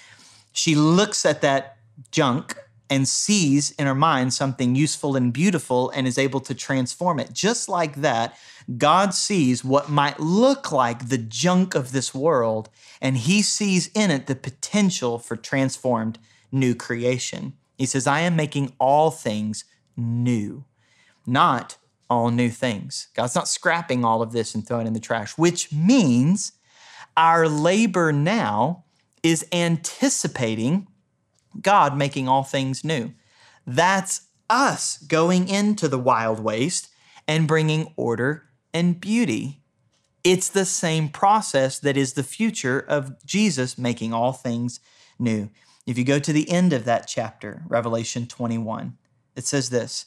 she 0.52 0.74
looks 0.74 1.26
at 1.26 1.42
that 1.42 1.76
junk 2.10 2.56
and 2.88 3.08
sees 3.08 3.70
in 3.72 3.86
her 3.86 3.94
mind 3.94 4.34
something 4.34 4.74
useful 4.74 5.16
and 5.16 5.32
beautiful 5.32 5.90
and 5.90 6.06
is 6.06 6.18
able 6.18 6.40
to 6.40 6.54
transform 6.54 7.18
it. 7.18 7.32
Just 7.32 7.68
like 7.68 7.96
that, 7.96 8.36
God 8.76 9.14
sees 9.14 9.64
what 9.64 9.88
might 9.88 10.20
look 10.20 10.70
like 10.70 11.08
the 11.08 11.18
junk 11.18 11.74
of 11.74 11.92
this 11.92 12.14
world, 12.14 12.68
and 13.00 13.16
He 13.16 13.42
sees 13.42 13.90
in 13.94 14.10
it 14.10 14.26
the 14.26 14.36
potential 14.36 15.18
for 15.18 15.36
transformed 15.36 16.18
new 16.52 16.74
creation. 16.74 17.54
He 17.76 17.86
says, 17.86 18.06
I 18.06 18.20
am 18.20 18.36
making 18.36 18.74
all 18.78 19.10
things 19.10 19.64
new, 19.96 20.64
not 21.26 21.76
all 22.12 22.30
new 22.30 22.50
things. 22.50 23.08
God's 23.14 23.34
not 23.34 23.48
scrapping 23.48 24.04
all 24.04 24.22
of 24.22 24.32
this 24.32 24.54
and 24.54 24.66
throwing 24.66 24.86
in 24.86 24.92
the 24.92 25.00
trash, 25.00 25.36
which 25.38 25.72
means 25.72 26.52
our 27.16 27.48
labor 27.48 28.12
now 28.12 28.84
is 29.22 29.46
anticipating 29.52 30.86
God 31.60 31.96
making 31.96 32.28
all 32.28 32.42
things 32.42 32.84
new. 32.84 33.12
That's 33.66 34.28
us 34.48 34.98
going 34.98 35.48
into 35.48 35.88
the 35.88 35.98
wild 35.98 36.40
waste 36.40 36.88
and 37.28 37.48
bringing 37.48 37.92
order 37.96 38.44
and 38.74 39.00
beauty. 39.00 39.60
It's 40.24 40.48
the 40.48 40.64
same 40.64 41.08
process 41.08 41.78
that 41.78 41.96
is 41.96 42.12
the 42.12 42.22
future 42.22 42.78
of 42.80 43.24
Jesus 43.24 43.76
making 43.76 44.12
all 44.12 44.32
things 44.32 44.80
new. 45.18 45.50
If 45.86 45.98
you 45.98 46.04
go 46.04 46.18
to 46.18 46.32
the 46.32 46.48
end 46.50 46.72
of 46.72 46.84
that 46.84 47.06
chapter, 47.06 47.62
Revelation 47.66 48.26
21, 48.26 48.96
it 49.34 49.46
says 49.46 49.70
this 49.70 50.06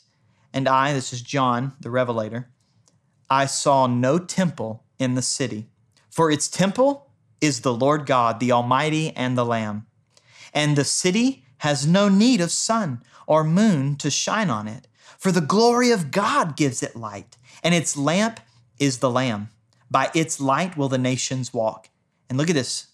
And 0.55 0.69
I, 0.69 0.93
this 0.93 1.11
is 1.11 1.21
John, 1.21 1.73
the 1.81 1.91
Revelator, 1.91 2.49
I 3.29 3.45
saw 3.45 3.87
no 3.87 4.17
temple 4.17 4.85
in 4.97 5.15
the 5.15 5.21
city, 5.21 5.67
for 6.09 6.31
its 6.31 6.47
temple 6.47 7.11
is 7.41 7.59
the 7.59 7.73
Lord 7.73 8.05
God, 8.05 8.39
the 8.39 8.53
Almighty, 8.53 9.11
and 9.17 9.37
the 9.37 9.43
Lamb. 9.43 9.85
And 10.53 10.77
the 10.77 10.85
city 10.85 11.43
has 11.57 11.85
no 11.85 12.07
need 12.07 12.39
of 12.39 12.51
sun 12.51 13.03
or 13.27 13.43
moon 13.43 13.97
to 13.97 14.09
shine 14.09 14.49
on 14.49 14.69
it, 14.69 14.87
for 15.17 15.29
the 15.29 15.41
glory 15.41 15.91
of 15.91 16.09
God 16.09 16.55
gives 16.55 16.81
it 16.81 16.95
light, 16.95 17.37
and 17.61 17.75
its 17.75 17.97
lamp 17.97 18.39
is 18.79 18.99
the 18.99 19.11
Lamb. 19.11 19.49
By 19.91 20.09
its 20.15 20.39
light 20.39 20.77
will 20.77 20.87
the 20.87 20.97
nations 20.97 21.53
walk. 21.53 21.89
And 22.29 22.37
look 22.37 22.49
at 22.49 22.55
this. 22.55 22.87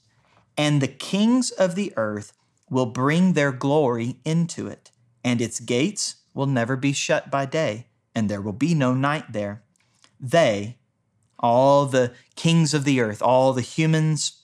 And 0.58 0.82
the 0.82 0.88
kings 0.88 1.52
of 1.52 1.76
the 1.76 1.93
earth 1.95 2.34
will 2.71 2.88
bring 2.88 3.34
their 3.34 3.52
glory 3.52 4.17
into 4.26 4.65
it, 4.65 4.89
and 5.24 5.39
its 5.41 5.60
gates 5.60 6.15
will 6.34 6.48
never 6.48 6.76
be 6.76 6.94
shut 6.94 7.30
by 7.30 7.46
day, 7.46 7.88
and 8.15 8.30
there 8.30 8.41
will 8.41 8.54
be 8.54 8.74
no 8.74 8.94
night 8.94 9.32
there. 9.32 9.63
They, 10.20 10.78
all 11.39 11.86
the 11.86 12.13
kings 12.36 12.74
of 12.74 12.84
the 12.84 13.02
earth, 13.02 13.22
all 13.22 13.54
the 13.54 13.62
humans, 13.62 14.44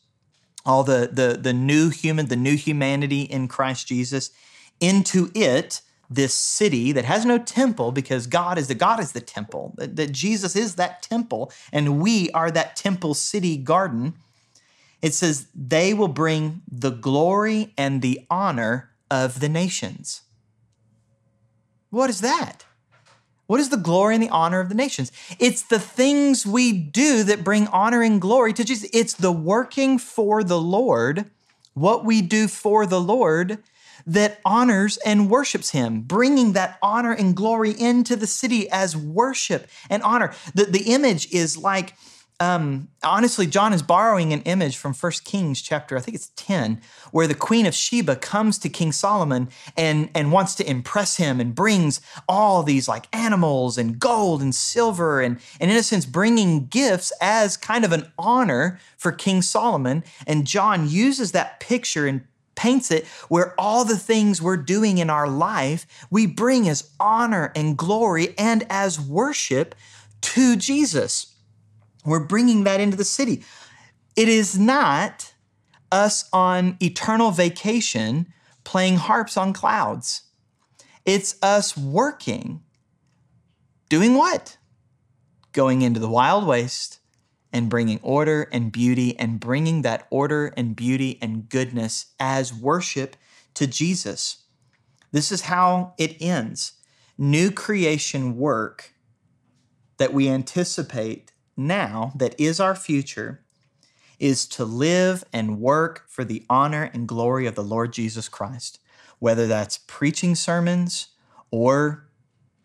all 0.66 0.84
the, 0.84 1.10
the, 1.12 1.38
the 1.40 1.54
new 1.54 1.90
human, 1.90 2.28
the 2.28 2.36
new 2.36 2.56
humanity 2.56 3.22
in 3.22 3.48
Christ 3.48 3.88
Jesus, 3.88 4.32
into 4.80 5.32
it 5.34 5.82
this 6.10 6.34
city 6.34 6.92
that 6.92 7.06
has 7.06 7.26
no 7.26 7.38
temple 7.38 7.92
because 7.92 8.28
God 8.28 8.58
is 8.58 8.68
the 8.68 8.76
God 8.76 9.00
is 9.00 9.12
the 9.12 9.22
temple, 9.22 9.74
that, 9.78 9.96
that 9.96 10.12
Jesus 10.12 10.56
is 10.56 10.76
that 10.76 11.02
temple, 11.02 11.52
and 11.72 12.02
we 12.02 12.30
are 12.32 12.50
that 12.52 12.76
temple 12.76 13.14
city 13.14 13.58
garden. 13.58 14.14
It 15.02 15.14
says, 15.14 15.48
they 15.54 15.94
will 15.94 16.08
bring 16.08 16.62
the 16.68 16.90
glory 16.90 17.74
and 17.78 18.02
the 18.02 18.26
honor 18.30 18.90
of 19.12 19.40
the 19.40 19.50
nations. 19.50 20.22
What 21.90 22.10
is 22.10 22.22
that? 22.22 22.66
What 23.48 23.62
is 23.62 23.70
the 23.70 23.78
glory 23.78 24.16
and 24.16 24.24
the 24.24 24.30
honor 24.30 24.60
of 24.60 24.70
the 24.70 24.76
nations? 24.76 25.12
It's 25.40 25.62
the 25.62 25.80
things 25.80 26.46
we 26.46 26.74
do 26.74 27.24
that 27.24 27.46
bring 27.46 27.68
honor 27.68 28.02
and 28.02 28.20
glory 28.20 28.52
to 28.54 28.64
Jesus. 28.64 28.90
It's 28.94 29.14
the 29.14 29.32
working 29.32 29.98
for 29.98 30.44
the 30.44 30.60
Lord, 30.60 31.32
what 31.74 32.04
we 32.04 32.22
do 32.22 32.50
for 32.50 32.86
the 32.86 33.00
Lord 33.00 33.60
that 34.06 34.40
honors 34.46 34.98
and 35.06 35.30
worships 35.30 35.72
him, 35.72 36.02
bringing 36.02 36.54
that 36.54 36.78
honor 36.82 37.12
and 37.12 37.36
glory 37.36 37.72
into 37.72 38.16
the 38.16 38.28
city 38.28 38.70
as 38.70 38.96
worship 38.96 39.68
and 39.90 40.04
honor. 40.04 40.34
The, 40.54 40.66
the 40.66 40.94
image 40.94 41.32
is 41.32 41.58
like, 41.58 41.94
um, 42.40 42.90
honestly, 43.04 43.48
John 43.48 43.74
is 43.74 43.82
borrowing 43.82 44.32
an 44.32 44.44
image 44.44 44.78
from 44.78 44.94
1 44.94 45.12
Kings 45.24 45.60
chapter, 45.60 45.98
I 45.98 46.02
think 46.02 46.14
it's 46.14 46.32
10, 46.36 46.82
where 47.12 47.26
the 47.26 47.34
Queen 47.34 47.66
of 47.66 47.74
Sheba 47.74 48.16
comes 48.18 48.60
to 48.60 48.70
King 48.70 48.92
Solomon 48.92 49.50
and, 49.76 50.10
and 50.14 50.32
wants 50.32 50.54
to 50.56 50.70
impress 50.70 51.18
him 51.18 51.40
and 51.40 51.56
brings 51.56 52.00
all 52.30 52.62
these 52.62 52.88
like 52.88 53.08
animals 53.12 53.80
and 53.80 53.98
gold 53.98 54.44
and 54.44 54.54
silver 54.54 55.20
and, 55.20 55.40
and 55.60 55.72
in 55.72 55.78
a 55.78 55.82
sense 55.82 56.06
bringing 56.06 56.68
gifts 56.68 57.12
as 57.22 57.58
kind 57.58 57.84
of 57.84 57.92
an 57.92 58.12
honor 58.20 58.80
for 58.98 59.12
King 59.12 59.42
Solomon. 59.42 60.04
And 60.28 60.46
John 60.46 60.88
uses 60.88 61.32
that 61.32 61.60
picture 61.60 62.06
and 62.06 62.22
paints 62.54 62.92
it 62.92 63.06
where 63.30 63.60
all 63.60 63.84
the 63.84 63.98
things 63.98 64.42
we're 64.42 64.58
doing 64.58 64.98
in 65.00 65.10
our 65.10 65.28
life 65.28 65.86
we 66.12 66.26
bring 66.28 66.68
as 66.70 66.92
honor 67.00 67.52
and 67.56 67.78
glory 67.78 68.36
and 68.38 68.64
as 68.70 69.00
worship 69.00 69.74
to 70.22 70.56
Jesus. 70.56 71.37
We're 72.08 72.26
bringing 72.26 72.64
that 72.64 72.80
into 72.80 72.96
the 72.96 73.04
city. 73.04 73.44
It 74.16 74.30
is 74.30 74.58
not 74.58 75.34
us 75.92 76.28
on 76.32 76.78
eternal 76.82 77.32
vacation 77.32 78.34
playing 78.64 78.96
harps 78.96 79.36
on 79.36 79.52
clouds. 79.52 80.22
It's 81.06 81.36
us 81.44 81.78
working. 81.78 82.64
Doing 83.90 84.16
what? 84.16 84.58
Going 85.52 85.82
into 85.82 86.00
the 86.00 86.10
wild 86.10 86.48
waste 86.48 87.00
and 87.52 87.70
bringing 87.70 88.00
order 88.02 88.48
and 88.54 88.72
beauty 88.72 89.20
and 89.20 89.40
bringing 89.40 89.82
that 89.82 90.08
order 90.10 90.54
and 90.56 90.78
beauty 90.78 91.20
and 91.22 91.50
goodness 91.50 92.08
as 92.22 92.54
worship 92.54 93.18
to 93.54 93.68
Jesus. 93.68 94.44
This 95.12 95.30
is 95.30 95.42
how 95.42 95.94
it 95.98 96.16
ends. 96.22 96.74
New 97.18 97.52
creation 97.52 98.38
work 98.38 98.94
that 99.98 100.14
we 100.14 100.30
anticipate 100.30 101.34
now, 101.58 102.14
that 102.16 102.40
is 102.40 102.60
our 102.60 102.76
future, 102.76 103.44
is 104.20 104.48
to 104.48 104.64
live 104.64 105.24
and 105.34 105.60
work 105.60 106.06
for 106.08 106.24
the 106.24 106.46
honor 106.50 106.90
and 106.94 107.08
glory 107.08 107.48
of 107.48 107.56
the 107.56 107.64
Lord 107.64 107.94
Jesus 107.94 108.30
Christ, 108.30 108.80
whether 109.20 109.48
that's 109.48 109.80
preaching 109.88 110.36
sermons 110.36 111.08
or 111.52 112.08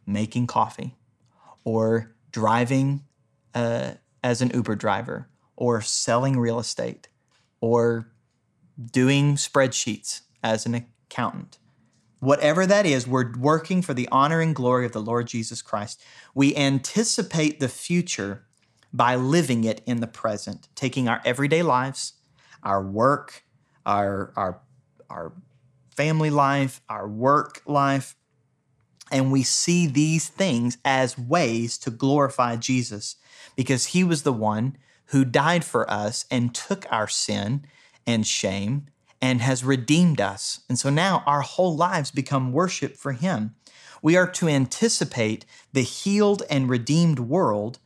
making 0.07 0.47
coffee 0.47 0.97
or 1.65 2.15
driving 2.31 3.03
uh, 3.55 3.93
as 4.23 4.43
an 4.43 4.51
Uber 4.55 4.77
driver 4.77 5.29
or 5.57 5.81
selling 5.81 6.39
real 6.39 6.59
estate 6.59 7.09
or 7.61 8.09
doing 8.91 9.37
spreadsheets 9.37 10.23
as 10.43 10.67
an 10.67 10.87
accountant. 11.11 11.59
Whatever 12.21 12.67
that 12.67 12.87
is, 12.87 13.07
we're 13.07 13.37
working 13.37 13.83
for 13.83 13.95
the 13.95 14.09
honor 14.13 14.41
and 14.41 14.55
glory 14.55 14.87
of 14.87 14.93
the 14.93 15.03
Lord 15.03 15.27
Jesus 15.27 15.61
Christ. 15.61 16.01
We 16.35 16.55
anticipate 16.57 17.59
the 17.59 17.69
future 17.69 18.45
by 18.93 19.17
living 19.17 19.65
it 19.65 19.83
in 19.87 20.01
the 20.01 20.07
present, 20.07 20.69
taking 20.75 21.09
our 21.09 21.21
everyday 21.25 21.63
lives, 21.63 22.15
our 22.63 22.83
work, 22.83 23.45
our, 23.87 24.33
our, 24.37 24.61
our 25.09 25.33
family 25.97 26.31
life, 26.31 26.81
our 26.89 27.09
work 27.09 27.63
life, 27.67 28.17
and 29.11 29.31
we 29.31 29.43
see 29.43 29.87
these 29.87 30.29
things 30.29 30.79
as 30.85 31.19
ways 31.19 31.77
to 31.79 31.91
glorify 31.91 32.57
Jesus 32.57 33.17
because 33.55 33.87
he 33.87 34.03
was 34.03 34.23
the 34.23 34.33
one 34.33 34.77
who 35.07 35.25
died 35.25 35.65
for 35.65 35.89
us 35.91 36.25
and 36.31 36.55
took 36.55 36.87
our 36.91 37.07
sin 37.07 37.67
and 38.07 38.27
shame 38.27 38.87
and 39.21 39.43
has 39.43 39.63
redeemed 39.63 40.21
us. 40.21 40.61
And 40.69 40.79
so 40.79 40.89
now 40.89 41.23
our 41.27 41.43
whole 41.43 41.77
lives 41.77 42.11
become 42.11 42.53
worship 42.53 42.97
for 42.97 43.13
him. 43.13 43.55
We 44.01 44.17
are 44.17 44.27
to 44.33 44.49
anticipate 44.49 45.45
the 45.73 45.83
healed 45.83 46.43
and 46.51 46.69
redeemed 46.69 47.21
world 47.21 47.79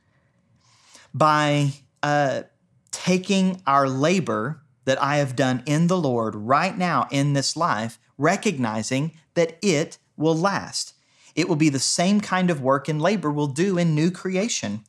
by 1.17 1.73
uh, 2.03 2.43
taking 2.91 3.63
our 3.67 3.89
labor 3.89 4.61
that 4.85 5.03
I 5.03 5.17
have 5.17 5.35
done 5.35 5.63
in 5.65 5.87
the 5.87 5.97
Lord 5.97 6.35
right 6.35 6.77
now 6.77 7.09
in 7.11 7.33
this 7.33 7.57
life, 7.57 7.99
recognizing 8.19 9.13
that 9.33 9.57
it 9.63 9.97
will 10.19 10.37
last. 10.37 10.93
It 11.35 11.49
will 11.49 11.57
be 11.57 11.71
the 11.71 11.79
same 11.79 12.21
kind 12.21 12.51
of 12.51 12.61
work 12.61 12.87
and 12.87 13.01
labor 13.01 13.33
we'll 13.33 13.47
do 13.47 13.79
in 13.79 13.95
new 13.95 14.11
creation. 14.11 14.85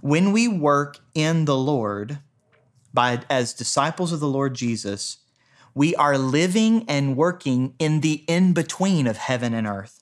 When 0.00 0.30
we 0.30 0.46
work 0.46 0.98
in 1.14 1.46
the 1.46 1.56
Lord, 1.56 2.20
by 2.94 3.22
as 3.28 3.52
disciples 3.52 4.12
of 4.12 4.20
the 4.20 4.28
Lord 4.28 4.54
Jesus, 4.54 5.18
we 5.74 5.96
are 5.96 6.16
living 6.16 6.84
and 6.88 7.16
working 7.16 7.74
in 7.80 8.02
the 8.02 8.24
in 8.28 8.52
between 8.52 9.08
of 9.08 9.16
heaven 9.16 9.52
and 9.52 9.66
earth. 9.66 10.01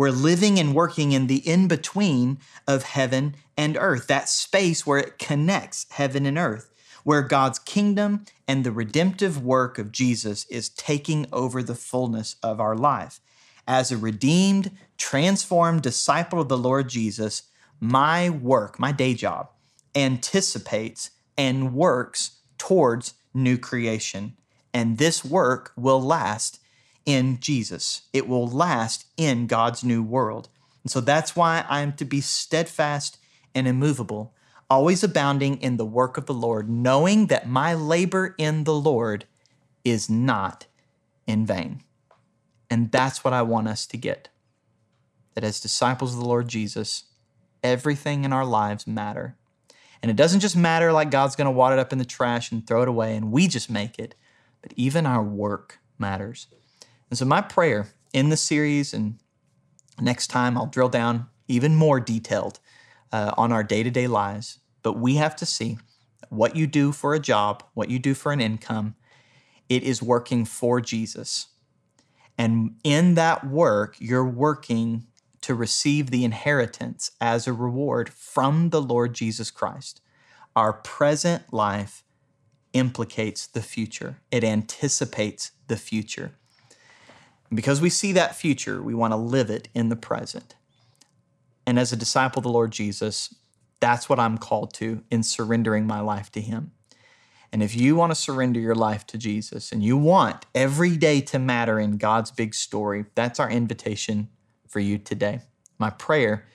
We're 0.00 0.12
living 0.12 0.58
and 0.58 0.74
working 0.74 1.12
in 1.12 1.26
the 1.26 1.46
in 1.46 1.68
between 1.68 2.38
of 2.66 2.84
heaven 2.84 3.36
and 3.54 3.76
earth, 3.76 4.06
that 4.06 4.30
space 4.30 4.86
where 4.86 4.96
it 4.96 5.18
connects 5.18 5.84
heaven 5.90 6.24
and 6.24 6.38
earth. 6.38 6.72
where 7.04 7.22
God's 7.22 7.58
kingdom 7.58 8.24
and 8.46 8.64
the 8.64 8.72
redemptive 8.72 9.42
work 9.42 9.78
of 9.78 9.92
Jesus 9.92 10.44
is 10.46 10.68
taking 10.68 11.26
over 11.32 11.62
the 11.62 11.74
fullness 11.74 12.36
of 12.42 12.60
our 12.60 12.76
life. 12.76 13.20
As 13.66 13.92
a 13.92 13.96
redeemed, 13.96 14.70
transformed 14.98 15.82
disciple 15.82 16.40
of 16.40 16.48
the 16.48 16.58
Lord 16.58 16.88
Jesus, 16.88 17.44
my 17.78 18.28
work, 18.28 18.78
my 18.78 18.92
day 18.92 19.14
job, 19.14 19.48
anticipates 19.94 21.10
and 21.38 21.74
works 21.74 22.38
towards 22.58 23.14
new 23.32 23.56
creation. 23.56 24.36
And 24.74 24.98
this 24.98 25.24
work 25.24 25.72
will 25.76 26.00
last 26.00 26.60
in 27.06 27.40
Jesus, 27.40 28.02
it 28.12 28.28
will 28.28 28.46
last 28.46 29.06
in 29.16 29.46
God's 29.46 29.82
new 29.82 30.02
world. 30.02 30.48
And 30.82 30.90
so 30.90 31.00
that's 31.00 31.36
why 31.36 31.64
I'm 31.68 31.92
to 31.94 32.04
be 32.04 32.20
steadfast 32.20 33.18
and 33.54 33.66
immovable, 33.66 34.34
always 34.68 35.02
abounding 35.02 35.60
in 35.60 35.76
the 35.76 35.84
work 35.84 36.16
of 36.16 36.26
the 36.26 36.34
Lord, 36.34 36.68
knowing 36.68 37.26
that 37.26 37.48
my 37.48 37.74
labor 37.74 38.34
in 38.38 38.64
the 38.64 38.74
Lord 38.74 39.26
is 39.84 40.08
not 40.08 40.66
in 41.26 41.44
vain. 41.44 41.82
And 42.70 42.92
that's 42.92 43.24
what 43.24 43.34
I 43.34 43.42
want 43.42 43.68
us 43.68 43.86
to 43.86 43.96
get. 43.96 44.28
That 45.34 45.44
as 45.44 45.60
disciples 45.60 46.14
of 46.14 46.20
the 46.20 46.28
Lord 46.28 46.48
Jesus, 46.48 47.04
everything 47.62 48.24
in 48.24 48.32
our 48.32 48.44
lives 48.44 48.86
matter. 48.86 49.36
And 50.02 50.10
it 50.10 50.16
doesn't 50.16 50.40
just 50.40 50.56
matter 50.56 50.92
like 50.92 51.10
God's 51.10 51.36
going 51.36 51.46
to 51.46 51.50
wad 51.50 51.72
it 51.72 51.78
up 51.78 51.92
in 51.92 51.98
the 51.98 52.04
trash 52.04 52.52
and 52.52 52.66
throw 52.66 52.82
it 52.82 52.88
away 52.88 53.16
and 53.16 53.32
we 53.32 53.48
just 53.48 53.70
make 53.70 53.98
it, 53.98 54.14
but 54.62 54.72
even 54.76 55.04
our 55.04 55.22
work 55.22 55.78
matters. 55.98 56.46
And 57.10 57.18
so, 57.18 57.24
my 57.24 57.42
prayer 57.42 57.88
in 58.12 58.28
the 58.28 58.36
series, 58.36 58.94
and 58.94 59.18
next 60.00 60.28
time 60.28 60.56
I'll 60.56 60.66
drill 60.66 60.88
down 60.88 61.26
even 61.48 61.74
more 61.74 62.00
detailed 62.00 62.60
uh, 63.12 63.32
on 63.36 63.52
our 63.52 63.64
day 63.64 63.82
to 63.82 63.90
day 63.90 64.06
lives, 64.06 64.60
but 64.82 64.94
we 64.94 65.16
have 65.16 65.36
to 65.36 65.46
see 65.46 65.78
what 66.28 66.54
you 66.54 66.66
do 66.66 66.92
for 66.92 67.12
a 67.12 67.18
job, 67.18 67.64
what 67.74 67.90
you 67.90 67.98
do 67.98 68.14
for 68.14 68.32
an 68.32 68.40
income, 68.40 68.94
it 69.68 69.82
is 69.82 70.02
working 70.02 70.44
for 70.44 70.80
Jesus. 70.80 71.48
And 72.38 72.76
in 72.84 73.14
that 73.14 73.46
work, 73.46 73.96
you're 73.98 74.26
working 74.26 75.06
to 75.42 75.54
receive 75.54 76.10
the 76.10 76.24
inheritance 76.24 77.10
as 77.20 77.46
a 77.46 77.52
reward 77.52 78.08
from 78.10 78.70
the 78.70 78.80
Lord 78.80 79.14
Jesus 79.14 79.50
Christ. 79.50 80.00
Our 80.54 80.72
present 80.72 81.52
life 81.52 82.04
implicates 82.72 83.46
the 83.46 83.62
future, 83.62 84.20
it 84.30 84.44
anticipates 84.44 85.52
the 85.66 85.76
future. 85.76 86.36
And 87.50 87.56
because 87.56 87.80
we 87.80 87.90
see 87.90 88.12
that 88.12 88.36
future, 88.36 88.82
we 88.82 88.94
want 88.94 89.12
to 89.12 89.16
live 89.16 89.50
it 89.50 89.68
in 89.74 89.88
the 89.88 89.96
present. 89.96 90.54
And 91.66 91.78
as 91.78 91.92
a 91.92 91.96
disciple 91.96 92.40
of 92.40 92.44
the 92.44 92.50
Lord 92.50 92.70
Jesus, 92.70 93.34
that's 93.80 94.08
what 94.08 94.18
I'm 94.18 94.38
called 94.38 94.72
to 94.74 95.02
in 95.10 95.22
surrendering 95.22 95.86
my 95.86 96.00
life 96.00 96.30
to 96.32 96.40
Him. 96.40 96.72
And 97.52 97.62
if 97.62 97.74
you 97.74 97.96
want 97.96 98.12
to 98.12 98.16
surrender 98.16 98.60
your 98.60 98.76
life 98.76 99.06
to 99.08 99.18
Jesus 99.18 99.72
and 99.72 99.82
you 99.82 99.96
want 99.96 100.46
every 100.54 100.96
day 100.96 101.20
to 101.22 101.38
matter 101.38 101.80
in 101.80 101.96
God's 101.96 102.30
big 102.30 102.54
story, 102.54 103.06
that's 103.16 103.40
our 103.40 103.50
invitation 103.50 104.28
for 104.68 104.78
you 104.78 104.98
today. 104.98 105.40
My 105.78 105.90
prayer 105.90 106.46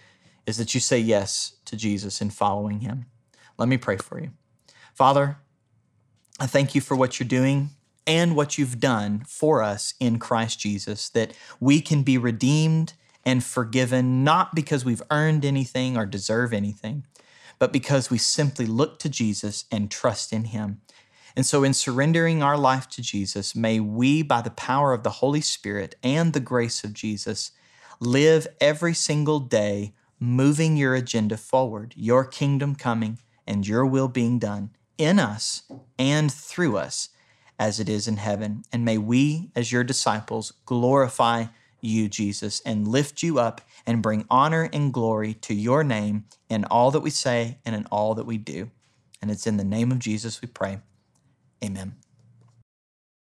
is 0.45 0.57
that 0.57 0.73
you 0.73 0.79
say 0.79 0.99
yes 0.99 1.55
to 1.65 1.75
Jesus 1.75 2.21
in 2.21 2.29
following 2.29 2.79
him. 2.79 3.07
Let 3.57 3.67
me 3.67 3.77
pray 3.77 3.97
for 3.97 4.21
you. 4.21 4.31
Father, 4.93 5.37
I 6.39 6.47
thank 6.47 6.75
you 6.75 6.81
for 6.81 6.95
what 6.95 7.19
you're 7.19 7.27
doing 7.27 7.71
and 8.07 8.35
what 8.35 8.57
you've 8.57 8.79
done 8.79 9.23
for 9.27 9.63
us 9.63 9.93
in 9.99 10.19
Christ 10.19 10.59
Jesus, 10.59 11.09
that 11.09 11.33
we 11.59 11.81
can 11.81 12.03
be 12.03 12.17
redeemed 12.17 12.93
and 13.25 13.43
forgiven 13.43 14.23
not 14.23 14.53
because 14.53 14.85
we've 14.85 15.01
earned 15.09 15.43
anything 15.43 15.97
or 15.97 16.05
deserve 16.05 16.53
anything, 16.53 17.05
but 17.57 17.73
because 17.73 18.09
we 18.09 18.17
simply 18.17 18.65
look 18.65 18.99
to 18.99 19.09
Jesus 19.09 19.65
and 19.71 19.89
trust 19.89 20.31
in 20.31 20.45
him. 20.45 20.81
And 21.35 21.45
so, 21.45 21.63
in 21.63 21.73
surrendering 21.73 22.41
our 22.41 22.57
life 22.57 22.87
to 22.91 23.01
Jesus, 23.01 23.55
may 23.55 23.79
we, 23.79 24.21
by 24.21 24.41
the 24.41 24.51
power 24.51 24.93
of 24.93 25.03
the 25.03 25.09
Holy 25.09 25.41
Spirit 25.41 25.95
and 26.01 26.31
the 26.31 26.39
grace 26.39 26.83
of 26.83 26.93
Jesus, 26.93 27.51
live 27.99 28.47
every 28.61 28.93
single 28.93 29.39
day 29.39 29.93
moving 30.19 30.77
your 30.77 30.95
agenda 30.95 31.35
forward, 31.35 31.93
your 31.97 32.23
kingdom 32.23 32.75
coming 32.75 33.19
and 33.45 33.67
your 33.67 33.85
will 33.85 34.07
being 34.07 34.39
done 34.39 34.69
in 34.97 35.19
us 35.19 35.63
and 35.99 36.31
through 36.31 36.77
us 36.77 37.09
as 37.59 37.79
it 37.79 37.89
is 37.89 38.07
in 38.07 38.17
heaven. 38.17 38.63
And 38.71 38.83
may 38.85 38.97
we, 38.97 39.49
as 39.55 39.71
your 39.71 39.83
disciples, 39.83 40.53
glorify 40.65 41.45
you, 41.81 42.09
Jesus, 42.09 42.61
and 42.65 42.87
lift 42.87 43.23
you 43.23 43.39
up 43.39 43.61
and 43.85 44.01
bring 44.01 44.25
honor 44.29 44.69
and 44.73 44.93
glory 44.93 45.33
to 45.35 45.53
your 45.53 45.83
name 45.83 46.25
in 46.49 46.65
all 46.65 46.91
that 46.91 47.01
we 47.01 47.09
say 47.09 47.59
and 47.65 47.75
in 47.75 47.85
all 47.91 48.15
that 48.15 48.25
we 48.25 48.37
do. 48.37 48.71
And 49.21 49.31
it's 49.31 49.47
in 49.47 49.57
the 49.57 49.63
name 49.63 49.91
of 49.91 49.99
Jesus 49.99 50.41
we 50.41 50.47
pray. 50.47 50.79
Amen. 51.63 51.95